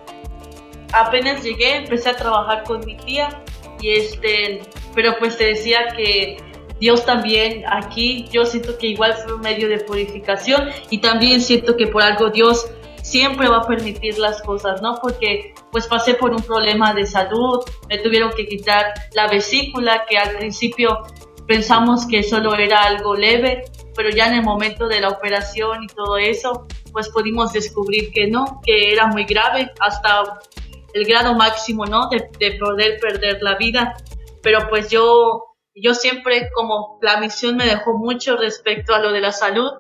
Apenas 0.95 1.45
llegué, 1.45 1.77
empecé 1.77 2.09
a 2.09 2.17
trabajar 2.17 2.65
con 2.65 2.85
mi 2.87 2.97
tía 2.97 3.29
y 3.81 3.91
este, 3.91 4.63
pero 4.95 5.17
pues 5.19 5.37
te 5.37 5.49
decía 5.49 5.89
que 5.95 6.39
Dios 6.81 7.05
también 7.05 7.65
aquí, 7.67 8.27
yo 8.31 8.47
siento 8.47 8.79
que 8.79 8.89
igual 8.89 9.15
fue 9.25 9.35
un 9.35 9.41
medio 9.41 9.69
de 9.69 9.79
purificación 9.81 10.69
y 10.91 10.99
también 10.99 11.41
siento 11.41 11.77
que 11.77 11.89
por 11.89 12.03
algo 12.03 12.31
Dios 12.31 12.71
siempre 13.11 13.49
va 13.49 13.59
a 13.59 13.67
permitir 13.67 14.19
las 14.19 14.43
cosas, 14.43 14.83
¿no? 14.83 14.97
Porque 15.01 15.55
pues 15.73 15.87
pasé 15.87 16.15
por 16.15 16.31
un 16.33 16.43
problema 16.43 16.93
de 16.93 17.07
salud, 17.07 17.65
me 17.89 17.99
tuvieron 17.99 18.33
que 18.37 18.47
quitar 18.47 18.93
la 19.15 19.29
vesícula, 19.29 20.05
que 20.09 20.19
al 20.19 20.37
principio 20.37 21.05
pensamos 21.47 22.07
que 22.07 22.23
solo 22.23 22.55
era 22.55 22.83
algo 22.83 23.15
leve, 23.15 23.65
pero 23.97 24.11
ya 24.11 24.29
en 24.29 24.35
el 24.35 24.43
momento 24.43 24.87
de 24.87 25.01
la 25.01 25.09
operación 25.09 25.83
y 25.83 25.87
todo 25.87 26.19
eso, 26.19 26.67
pues 26.93 27.09
pudimos 27.09 27.53
descubrir 27.53 28.13
que 28.13 28.27
no, 28.27 28.61
que 28.65 28.93
era 28.93 29.07
muy 29.07 29.25
grave, 29.25 29.73
hasta 29.81 30.39
el 30.93 31.05
grado 31.05 31.35
máximo, 31.35 31.87
¿no? 31.87 32.09
De, 32.11 32.29
de 32.39 32.59
poder 32.59 33.01
perder 33.01 33.43
la 33.43 33.57
vida. 33.57 33.97
Pero 34.43 34.69
pues 34.69 34.91
yo, 34.91 35.45
yo 35.75 35.95
siempre, 35.95 36.51
como 36.55 36.99
la 37.03 37.19
misión 37.19 37.57
me 37.57 37.67
dejó 37.67 37.97
mucho 37.97 38.37
respecto 38.37 38.95
a 38.95 38.99
lo 38.99 39.13
de 39.13 39.21
la 39.21 39.33
salud, 39.33 39.71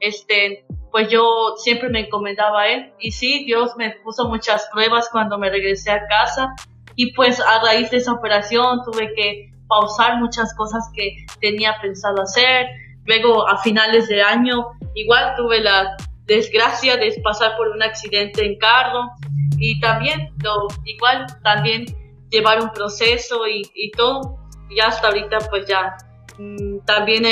este, 0.00 0.66
pues 0.96 1.10
yo 1.10 1.56
siempre 1.58 1.90
me 1.90 2.06
encomendaba 2.06 2.62
a 2.62 2.68
Él. 2.68 2.90
Y 2.98 3.10
sí, 3.10 3.44
Dios 3.44 3.72
me 3.76 3.90
puso 4.02 4.30
muchas 4.30 4.66
pruebas 4.72 5.10
cuando 5.12 5.36
me 5.36 5.50
regresé 5.50 5.90
a 5.90 6.06
casa. 6.06 6.54
Y 6.94 7.12
pues 7.12 7.38
a 7.38 7.60
raíz 7.60 7.90
de 7.90 7.98
esa 7.98 8.14
operación 8.14 8.80
tuve 8.82 9.12
que 9.14 9.52
pausar 9.68 10.16
muchas 10.18 10.56
cosas 10.56 10.90
que 10.94 11.26
tenía 11.38 11.76
pensado 11.82 12.22
hacer. 12.22 12.68
Luego 13.04 13.46
a 13.46 13.58
finales 13.58 14.08
de 14.08 14.22
año 14.22 14.68
igual 14.94 15.34
tuve 15.36 15.60
la 15.60 15.98
desgracia 16.24 16.96
de 16.96 17.14
pasar 17.22 17.58
por 17.58 17.68
un 17.68 17.82
accidente 17.82 18.46
en 18.46 18.56
carro 18.56 19.10
y 19.58 19.78
también 19.80 20.30
lo 20.42 20.66
igual 20.86 21.26
también 21.42 21.84
llevar 22.30 22.62
un 22.62 22.70
proceso 22.70 23.46
y, 23.46 23.70
y 23.74 23.90
todo 23.90 24.38
y 24.70 24.80
hasta 24.80 25.08
ahorita 25.08 25.40
pues 25.50 25.66
ya 25.66 25.94
Mm, 26.38 26.75
también 26.86 27.24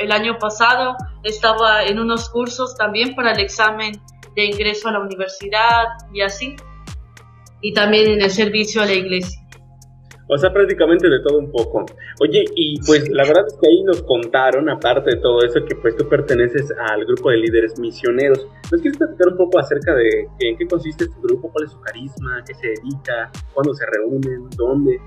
el 0.00 0.12
año 0.12 0.38
pasado 0.38 0.96
estaba 1.24 1.84
en 1.84 1.98
unos 1.98 2.28
cursos 2.28 2.76
también 2.76 3.14
para 3.14 3.32
el 3.32 3.40
examen 3.40 3.92
de 4.36 4.44
ingreso 4.44 4.88
a 4.88 4.92
la 4.92 5.00
universidad 5.00 5.84
y 6.12 6.20
así. 6.20 6.56
Y 7.60 7.72
también 7.74 8.10
en 8.10 8.22
el 8.22 8.30
servicio 8.30 8.82
a 8.82 8.86
la 8.86 8.94
iglesia. 8.94 9.40
O 10.28 10.38
sea, 10.38 10.52
prácticamente 10.52 11.08
de 11.08 11.20
todo 11.20 11.38
un 11.38 11.50
poco. 11.50 11.84
Oye, 12.20 12.44
y 12.56 12.80
pues 12.86 13.08
la 13.10 13.24
verdad 13.24 13.44
es 13.46 13.54
que 13.54 13.68
ahí 13.68 13.82
nos 13.84 14.02
contaron, 14.02 14.70
aparte 14.70 15.10
de 15.10 15.20
todo 15.20 15.42
eso, 15.44 15.64
que 15.64 15.74
pues 15.76 15.96
tú 15.96 16.08
perteneces 16.08 16.72
al 16.90 17.04
grupo 17.04 17.30
de 17.30 17.38
líderes 17.38 17.78
misioneros. 17.78 18.46
¿Nos 18.70 18.80
quieres 18.80 18.98
platicar 18.98 19.28
un 19.28 19.36
poco 19.36 19.58
acerca 19.58 19.94
de 19.94 20.26
en 20.40 20.56
qué 20.56 20.66
consiste 20.66 21.04
este 21.04 21.20
grupo, 21.22 21.50
cuál 21.52 21.66
es 21.66 21.72
su 21.72 21.80
carisma, 21.80 22.42
qué 22.46 22.54
se 22.54 22.68
dedica, 22.68 23.30
cuándo 23.52 23.74
se 23.74 23.84
reúnen, 23.86 24.48
dónde? 24.56 25.00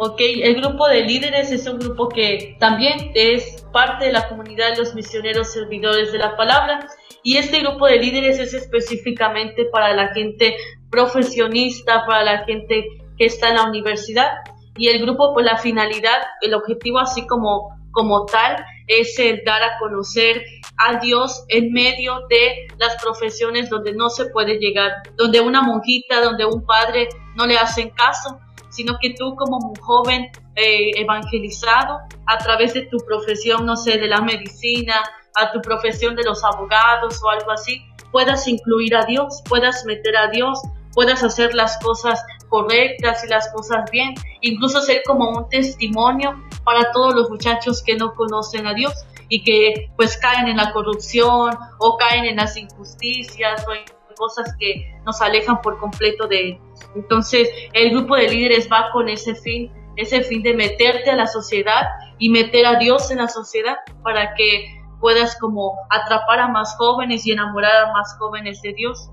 Ok, 0.00 0.20
el 0.20 0.54
grupo 0.60 0.86
de 0.86 1.02
líderes 1.02 1.50
es 1.50 1.66
un 1.66 1.80
grupo 1.80 2.08
que 2.08 2.56
también 2.60 3.10
es 3.14 3.66
parte 3.72 4.04
de 4.04 4.12
la 4.12 4.28
comunidad 4.28 4.70
de 4.70 4.76
los 4.76 4.94
misioneros 4.94 5.52
servidores 5.52 6.12
de 6.12 6.18
la 6.18 6.36
palabra. 6.36 6.86
Y 7.24 7.36
este 7.36 7.60
grupo 7.62 7.86
de 7.86 7.98
líderes 7.98 8.38
es 8.38 8.54
específicamente 8.54 9.64
para 9.72 9.94
la 9.94 10.14
gente 10.14 10.54
profesionista, 10.88 12.06
para 12.06 12.22
la 12.22 12.44
gente 12.44 12.86
que 13.16 13.24
está 13.24 13.48
en 13.48 13.56
la 13.56 13.64
universidad. 13.64 14.28
Y 14.76 14.86
el 14.86 15.02
grupo, 15.02 15.34
pues 15.34 15.44
la 15.44 15.56
finalidad, 15.56 16.18
el 16.42 16.54
objetivo 16.54 17.00
así 17.00 17.26
como, 17.26 17.76
como 17.90 18.24
tal 18.26 18.64
es 18.86 19.18
el 19.18 19.42
dar 19.44 19.64
a 19.64 19.78
conocer 19.80 20.44
a 20.76 21.00
Dios 21.00 21.44
en 21.48 21.72
medio 21.72 22.20
de 22.30 22.68
las 22.78 23.02
profesiones 23.02 23.68
donde 23.68 23.92
no 23.94 24.10
se 24.10 24.26
puede 24.26 24.58
llegar, 24.58 24.92
donde 25.16 25.40
una 25.40 25.60
monjita, 25.60 26.20
donde 26.20 26.44
un 26.44 26.64
padre 26.64 27.08
no 27.34 27.46
le 27.46 27.58
hacen 27.58 27.90
caso, 27.90 28.38
sino 28.70 28.98
que 29.00 29.14
tú 29.18 29.34
como 29.36 29.58
un 29.58 29.74
joven 29.76 30.30
eh, 30.56 30.90
evangelizado 30.96 32.00
a 32.26 32.38
través 32.38 32.74
de 32.74 32.82
tu 32.82 32.98
profesión, 32.98 33.66
no 33.66 33.76
sé, 33.76 33.98
de 33.98 34.08
la 34.08 34.20
medicina, 34.20 35.02
a 35.36 35.52
tu 35.52 35.60
profesión 35.60 36.16
de 36.16 36.24
los 36.24 36.42
abogados 36.44 37.20
o 37.22 37.30
algo 37.30 37.50
así, 37.52 37.82
puedas 38.10 38.48
incluir 38.48 38.96
a 38.96 39.04
Dios, 39.04 39.42
puedas 39.48 39.84
meter 39.84 40.16
a 40.16 40.28
Dios, 40.28 40.60
puedas 40.92 41.22
hacer 41.22 41.54
las 41.54 41.78
cosas 41.78 42.24
correctas 42.48 43.24
y 43.24 43.28
las 43.28 43.48
cosas 43.52 43.90
bien, 43.90 44.14
incluso 44.40 44.80
ser 44.80 45.02
como 45.06 45.30
un 45.30 45.48
testimonio 45.48 46.42
para 46.64 46.90
todos 46.92 47.14
los 47.14 47.30
muchachos 47.30 47.82
que 47.82 47.96
no 47.96 48.14
conocen 48.14 48.66
a 48.66 48.74
Dios 48.74 48.92
y 49.28 49.42
que 49.44 49.90
pues 49.96 50.16
caen 50.16 50.48
en 50.48 50.56
la 50.56 50.72
corrupción 50.72 51.56
o 51.78 51.96
caen 51.98 52.24
en 52.24 52.36
las 52.36 52.56
injusticias 52.56 53.64
o 53.68 53.72
en 53.74 53.97
cosas 54.18 54.54
que 54.58 54.94
nos 55.06 55.20
alejan 55.22 55.60
por 55.62 55.78
completo 55.78 56.26
de 56.26 56.50
él. 56.50 56.60
Entonces, 56.94 57.48
el 57.72 57.90
grupo 57.90 58.16
de 58.16 58.28
líderes 58.28 58.68
va 58.70 58.90
con 58.92 59.08
ese 59.08 59.34
fin, 59.34 59.72
ese 59.96 60.22
fin 60.22 60.42
de 60.42 60.54
meterte 60.54 61.10
a 61.10 61.16
la 61.16 61.26
sociedad 61.26 61.86
y 62.18 62.28
meter 62.30 62.66
a 62.66 62.78
Dios 62.78 63.10
en 63.10 63.18
la 63.18 63.28
sociedad 63.28 63.76
para 64.02 64.34
que 64.34 64.78
puedas 65.00 65.38
como 65.38 65.76
atrapar 65.90 66.40
a 66.40 66.48
más 66.48 66.76
jóvenes 66.76 67.26
y 67.26 67.32
enamorar 67.32 67.86
a 67.86 67.92
más 67.92 68.16
jóvenes 68.18 68.60
de 68.62 68.74
Dios. 68.74 69.10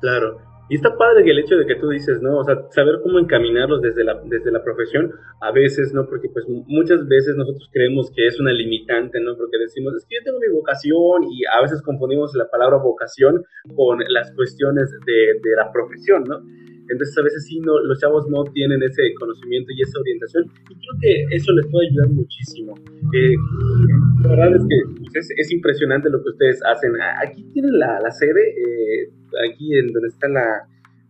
Claro, 0.00 0.38
y 0.70 0.76
está 0.76 0.96
padre 0.96 1.24
que 1.24 1.32
el 1.32 1.40
hecho 1.40 1.56
de 1.56 1.66
que 1.66 1.74
tú 1.74 1.88
dices, 1.88 2.22
¿no? 2.22 2.38
O 2.38 2.44
sea, 2.44 2.54
saber 2.70 3.00
cómo 3.02 3.18
encaminarlos 3.18 3.82
desde 3.82 4.04
la, 4.04 4.14
desde 4.24 4.52
la 4.52 4.62
profesión, 4.62 5.12
a 5.40 5.50
veces, 5.50 5.92
¿no? 5.92 6.06
Porque 6.06 6.28
pues 6.28 6.46
muchas 6.48 7.08
veces 7.08 7.34
nosotros 7.34 7.68
creemos 7.72 8.12
que 8.14 8.28
es 8.28 8.38
una 8.38 8.52
limitante, 8.52 9.18
¿no? 9.20 9.36
Porque 9.36 9.58
decimos, 9.58 9.96
es 9.96 10.06
que 10.08 10.14
yo 10.14 10.22
tengo 10.24 10.38
mi 10.38 10.48
vocación 10.48 11.24
y 11.28 11.42
a 11.44 11.60
veces 11.60 11.82
confundimos 11.82 12.36
la 12.36 12.48
palabra 12.48 12.76
vocación 12.76 13.42
con 13.74 13.98
las 14.10 14.32
cuestiones 14.36 14.92
de, 15.04 15.40
de 15.42 15.56
la 15.56 15.72
profesión, 15.72 16.22
¿no? 16.22 16.38
Entonces 16.90 17.16
a 17.18 17.22
veces 17.22 17.46
sí, 17.46 17.60
no, 17.60 17.78
los 17.84 17.98
chavos 18.00 18.28
no 18.28 18.44
tienen 18.52 18.82
ese 18.82 19.02
conocimiento 19.18 19.70
y 19.72 19.82
esa 19.82 20.00
orientación 20.00 20.44
y 20.68 20.74
creo 20.74 20.94
que 21.00 21.36
eso 21.36 21.52
les 21.52 21.66
puede 21.68 21.88
ayudar 21.88 22.08
muchísimo. 22.10 22.74
Eh, 23.14 23.34
la 24.22 24.28
verdad 24.28 24.56
es 24.56 24.62
que 24.62 24.76
pues, 24.98 25.30
es, 25.36 25.52
impresionante 25.52 26.10
lo 26.10 26.22
que 26.22 26.30
ustedes 26.30 26.60
hacen. 26.66 26.92
Aquí 27.24 27.44
tienen 27.52 27.78
la, 27.78 28.00
la 28.00 28.10
sede, 28.10 28.42
eh, 28.50 29.10
aquí 29.50 29.78
en 29.78 29.92
donde 29.92 30.08
está 30.08 30.28
la, 30.28 30.66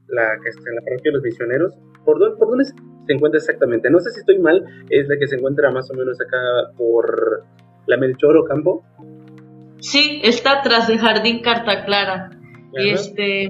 la, 0.09 0.25
la 0.25 0.83
parroquia 0.85 1.11
de 1.11 1.13
los 1.13 1.23
misioneros. 1.23 1.75
¿Por 2.05 2.19
dónde, 2.19 2.37
¿Por 2.39 2.49
dónde 2.49 2.65
se 2.65 2.75
encuentra 3.09 3.39
exactamente? 3.39 3.91
No 3.91 4.01
sé 4.01 4.11
si 4.11 4.21
estoy 4.21 4.39
mal, 4.39 4.65
es 4.91 5.09
la 5.09 5.17
que 5.19 5.27
se 5.27 5.37
encuentra 5.37 5.71
más 5.71 5.91
o 5.91 5.95
menos 5.95 6.21
acá 6.21 6.39
por 6.77 7.45
la 7.87 7.97
Melchor 7.97 8.37
o 8.37 8.45
Campo. 8.45 8.85
Sí, 9.81 10.21
está 10.23 10.61
tras 10.63 10.89
el 10.91 10.99
Jardín 10.99 11.41
Carta 11.41 11.85
Clara. 11.85 12.31
Este, 12.73 13.49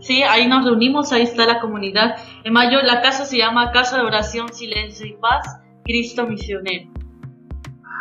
Sí, 0.00 0.22
ahí 0.22 0.46
nos 0.46 0.64
reunimos, 0.64 1.12
ahí 1.12 1.22
está 1.22 1.46
la 1.46 1.60
comunidad. 1.60 2.16
En 2.44 2.52
mayo 2.52 2.80
la 2.82 3.00
casa 3.00 3.24
se 3.24 3.38
llama 3.38 3.72
Casa 3.72 3.96
de 3.96 4.04
Oración, 4.04 4.52
Silencio 4.52 5.06
y 5.06 5.14
Paz, 5.14 5.60
Cristo 5.84 6.26
Misionero. 6.26 6.90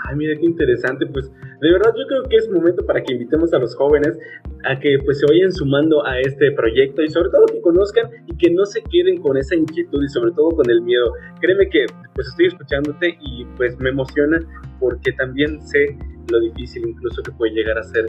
Ay, 0.07 0.15
mira 0.15 0.38
qué 0.39 0.45
interesante, 0.45 1.05
pues 1.07 1.29
de 1.60 1.71
verdad 1.71 1.91
yo 1.97 2.05
creo 2.07 2.23
que 2.29 2.38
es 2.38 2.49
momento 2.51 2.86
para 2.86 3.01
que 3.03 3.13
invitemos 3.13 3.51
a 3.53 3.60
los 3.60 3.75
jóvenes 3.75 4.17
a 4.63 4.79
que 4.79 4.99
pues 5.03 5.19
se 5.19 5.25
vayan 5.25 5.51
sumando 5.51 6.05
a 6.05 6.19
este 6.19 6.51
proyecto 6.51 7.01
y 7.01 7.10
sobre 7.10 7.29
todo 7.29 7.45
que 7.47 7.62
conozcan 7.62 8.10
y 8.27 8.38
que 8.38 8.51
no 8.51 8.65
se 8.65 8.81
queden 8.83 9.21
con 9.21 9.38
esa 9.38 9.55
inquietud 9.55 10.03
y 10.03 10.07
sobre 10.10 10.31
todo 10.31 10.51
con 10.51 10.69
el 10.69 10.81
miedo. 10.81 11.12
Créeme 11.41 11.67
que 11.69 11.86
pues 12.13 12.27
estoy 12.27 12.47
escuchándote 12.47 13.17
y 13.19 13.45
pues 13.57 13.77
me 13.79 13.89
emociona 13.89 14.39
porque 14.79 15.12
también 15.13 15.62
sé 15.62 15.97
lo 16.29 16.39
difícil 16.39 16.88
incluso 16.88 17.23
que 17.23 17.31
puede 17.31 17.53
llegar 17.53 17.77
a 17.77 17.83
ser 17.83 18.07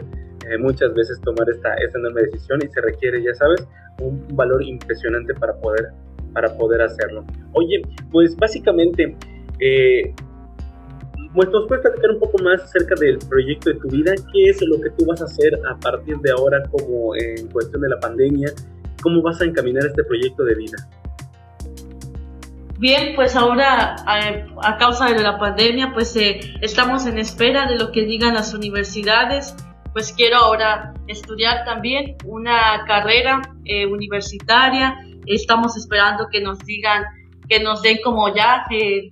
eh, 0.49 0.57
muchas 0.57 0.93
veces 0.93 1.19
tomar 1.21 1.49
esta, 1.49 1.73
esta 1.75 1.99
enorme 1.99 2.23
decisión 2.23 2.59
y 2.63 2.67
se 2.67 2.81
requiere, 2.81 3.23
ya 3.23 3.33
sabes, 3.35 3.67
un, 4.01 4.25
valor 4.35 4.63
impresionante 4.63 5.33
para 5.35 5.53
poder, 5.55 5.89
para 6.33 6.53
poder 6.57 6.81
hacerlo. 6.81 7.23
Oye, 7.53 7.81
pues 8.11 8.35
básicamente, 8.35 9.15
eh, 9.59 10.13
pues 11.33 11.49
nos 11.49 11.67
puedes 11.67 11.83
platicar 11.83 12.11
un 12.11 12.19
poco 12.19 12.41
más 12.43 12.61
acerca 12.63 12.95
del 12.99 13.19
proyecto 13.19 13.69
de 13.69 13.75
tu 13.79 13.87
vida, 13.89 14.13
qué 14.33 14.49
es 14.49 14.61
lo 14.61 14.81
que 14.81 14.89
tú 14.91 15.05
vas 15.05 15.21
a 15.21 15.25
hacer 15.25 15.59
a 15.69 15.77
partir 15.77 16.17
de 16.17 16.31
ahora 16.31 16.63
como 16.69 17.15
en 17.15 17.47
cuestión 17.49 17.81
de 17.81 17.89
la 17.89 17.99
pandemia, 17.99 18.51
cómo 19.01 19.21
vas 19.21 19.39
a 19.41 19.45
encaminar 19.45 19.85
este 19.85 20.03
proyecto 20.03 20.43
de 20.43 20.55
vida. 20.55 20.77
Bien, 22.79 23.13
pues 23.13 23.35
ahora 23.35 23.97
a, 24.05 24.77
causa 24.77 25.07
de 25.07 25.21
la 25.21 25.37
pandemia, 25.37 25.91
pues 25.93 26.15
eh, 26.15 26.39
estamos 26.61 27.05
en 27.05 27.17
espera 27.17 27.67
de 27.67 27.77
lo 27.77 27.91
que 27.91 28.05
digan 28.05 28.33
las 28.33 28.53
universidades. 28.53 29.53
Pues 29.93 30.13
quiero 30.13 30.37
ahora 30.37 30.93
estudiar 31.07 31.65
también 31.65 32.15
una 32.25 32.83
carrera 32.85 33.41
eh, 33.65 33.87
universitaria. 33.87 34.95
Estamos 35.25 35.75
esperando 35.77 36.27
que 36.31 36.41
nos 36.41 36.59
digan, 36.59 37.05
que 37.47 37.59
nos 37.59 37.81
den 37.81 37.97
como 38.03 38.33
ya, 38.33 38.65
eh, 38.69 39.11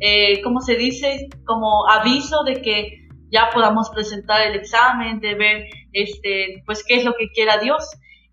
eh, 0.00 0.42
¿cómo 0.42 0.60
se 0.60 0.74
dice? 0.74 1.28
Como 1.46 1.88
aviso 1.88 2.44
de 2.44 2.60
que 2.60 3.08
ya 3.30 3.48
podamos 3.52 3.88
presentar 3.90 4.46
el 4.46 4.56
examen, 4.56 5.20
de 5.20 5.34
ver, 5.34 5.64
este, 5.92 6.62
pues 6.66 6.84
qué 6.86 6.96
es 6.96 7.04
lo 7.04 7.14
que 7.14 7.30
quiera 7.30 7.58
Dios. 7.58 7.82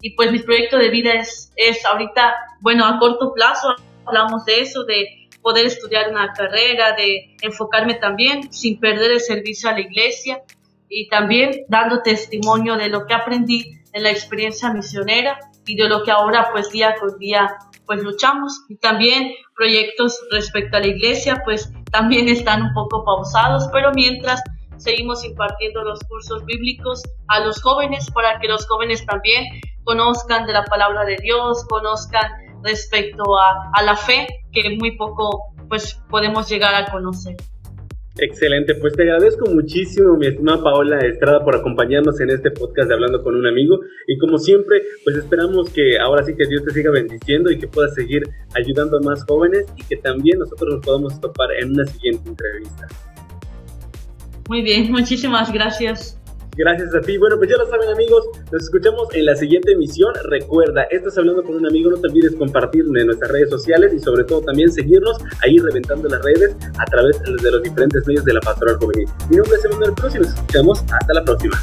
Y 0.02 0.16
pues 0.16 0.32
mi 0.32 0.40
proyecto 0.40 0.78
de 0.78 0.90
vida 0.90 1.14
es, 1.14 1.54
es 1.56 1.86
ahorita, 1.86 2.36
bueno, 2.60 2.86
a 2.86 3.00
corto 3.00 3.34
plazo, 3.34 3.70
hablamos 4.06 4.44
de 4.46 4.60
eso, 4.60 4.84
de 4.84 5.30
poder 5.42 5.66
estudiar 5.66 6.10
una 6.12 6.34
carrera, 6.34 6.96
de 6.98 7.38
enfocarme 7.42 7.96
también 7.96 8.52
sin 8.52 8.78
perder 8.80 9.12
el 9.12 9.22
servicio 9.22 9.70
a 9.70 9.74
la 9.74 9.80
iglesia 9.80 10.44
y 10.90 11.08
también 11.10 11.66
dando 11.70 12.02
testimonio 12.02 12.78
de 12.78 12.90
lo 12.90 13.06
que 13.06 13.14
aprendí 13.14 13.82
en 13.94 14.04
la 14.04 14.12
experiencia 14.12 14.72
misionera 14.74 15.40
y 15.66 15.76
de 15.76 15.90
lo 15.90 16.04
que 16.04 16.12
ahora 16.12 16.50
pues 16.52 16.70
día 16.72 16.96
con 17.00 17.18
día 17.18 17.56
pues 17.86 18.04
luchamos. 18.04 18.66
Y 18.70 18.78
también 18.78 19.32
proyectos 19.56 20.20
respecto 20.32 20.78
a 20.78 20.82
la 20.82 20.88
iglesia 20.88 21.42
pues 21.46 21.72
también 21.92 22.28
están 22.28 22.62
un 22.62 22.74
poco 22.74 23.04
pausados, 23.04 23.68
pero 23.72 23.92
mientras 23.94 24.42
seguimos 24.78 25.24
impartiendo 25.24 25.84
los 25.84 26.00
cursos 26.02 26.46
bíblicos 26.46 27.02
a 27.28 27.40
los 27.40 27.62
jóvenes 27.62 28.10
para 28.12 28.40
que 28.40 28.48
los 28.48 28.68
jóvenes 28.68 29.06
también 29.06 29.46
conozcan 29.84 30.46
de 30.46 30.54
la 30.54 30.64
palabra 30.66 31.06
de 31.06 31.18
Dios, 31.22 31.66
conozcan 31.70 32.32
respecto 32.64 33.24
a, 33.38 33.82
la 33.84 33.96
fe 33.96 34.28
que 34.52 34.78
muy 34.78 34.98
poco 34.98 35.54
pues 35.70 36.00
podemos 36.10 36.50
llegar 36.50 36.76
a 36.76 36.86
conocer. 36.92 37.36
Excelente, 38.20 38.74
pues 38.76 38.94
te 38.94 39.04
agradezco 39.04 39.50
muchísimo, 39.52 40.18
mi 40.18 40.28
estimada 40.28 40.64
Paola 40.64 40.98
Estrada, 41.00 41.44
por 41.44 41.56
acompañarnos 41.56 42.20
en 42.20 42.32
este 42.32 42.50
podcast 42.50 42.88
de 42.88 42.96
Hablando 42.96 43.22
con 43.22 43.36
un 43.36 43.46
amigo. 43.46 43.80
Y 44.08 44.18
como 44.18 44.40
siempre, 44.40 44.82
pues 45.04 45.18
esperamos 45.18 45.70
que 45.70 46.00
ahora 46.00 46.24
sí 46.24 46.34
que 46.36 46.48
Dios 46.48 46.64
te 46.64 46.72
siga 46.72 46.90
bendiciendo 46.90 47.52
y 47.52 47.60
que 47.60 47.68
puedas 47.68 47.94
seguir 47.94 48.24
ayudando 48.56 48.98
a 48.98 49.02
más 49.02 49.24
jóvenes 49.26 49.66
y 49.76 49.84
que 49.84 49.98
también 49.98 50.40
nosotros 50.40 50.76
nos 50.76 50.86
podamos 50.86 51.22
topar 51.22 51.52
en 51.60 51.72
una 51.72 51.86
siguiente 51.86 52.30
entrevista. 52.30 52.88
Muy 54.50 54.62
bien, 54.64 54.92
muchísimas 54.92 55.52
gracias. 55.52 56.20
Gracias 56.58 56.94
a 56.96 57.02
ti. 57.02 57.18
Bueno, 57.18 57.38
pues 57.38 57.50
ya 57.52 57.58
lo 57.58 57.68
saben 57.70 57.90
amigos, 57.90 58.26
nos 58.52 58.64
escuchamos 58.64 59.14
en 59.14 59.26
la 59.26 59.36
siguiente 59.36 59.74
emisión. 59.74 60.14
Recuerda, 60.24 60.84
estás 60.90 61.18
hablando 61.18 61.44
con 61.44 61.56
un 61.56 61.68
amigo, 61.68 61.92
no 61.92 61.98
te 61.98 62.08
olvides 62.08 62.36
compartir 62.36 62.84
en 62.96 63.06
nuestras 63.06 63.32
redes 63.32 63.50
sociales 63.52 63.94
y 63.94 64.00
sobre 64.00 64.24
todo 64.24 64.42
también 64.42 64.72
seguirnos 64.72 65.18
ahí 65.44 65.58
reventando 65.60 66.10
las 66.10 66.22
redes 66.24 66.56
a 66.80 66.86
través 66.86 67.22
de 67.22 67.52
los 67.52 67.62
diferentes 67.62 68.06
medios 68.08 68.26
de 68.26 68.34
la 68.34 68.40
Pastoral 68.42 68.78
Juvenil. 68.78 69.08
Mi 69.30 69.38
nombre 69.38 69.56
es 69.56 69.66
Emanuel 69.66 69.94
Cruz 69.94 70.16
y 70.16 70.20
nos 70.20 70.30
escuchamos 70.30 70.84
hasta 70.92 71.14
la 71.14 71.24
próxima. 71.24 71.58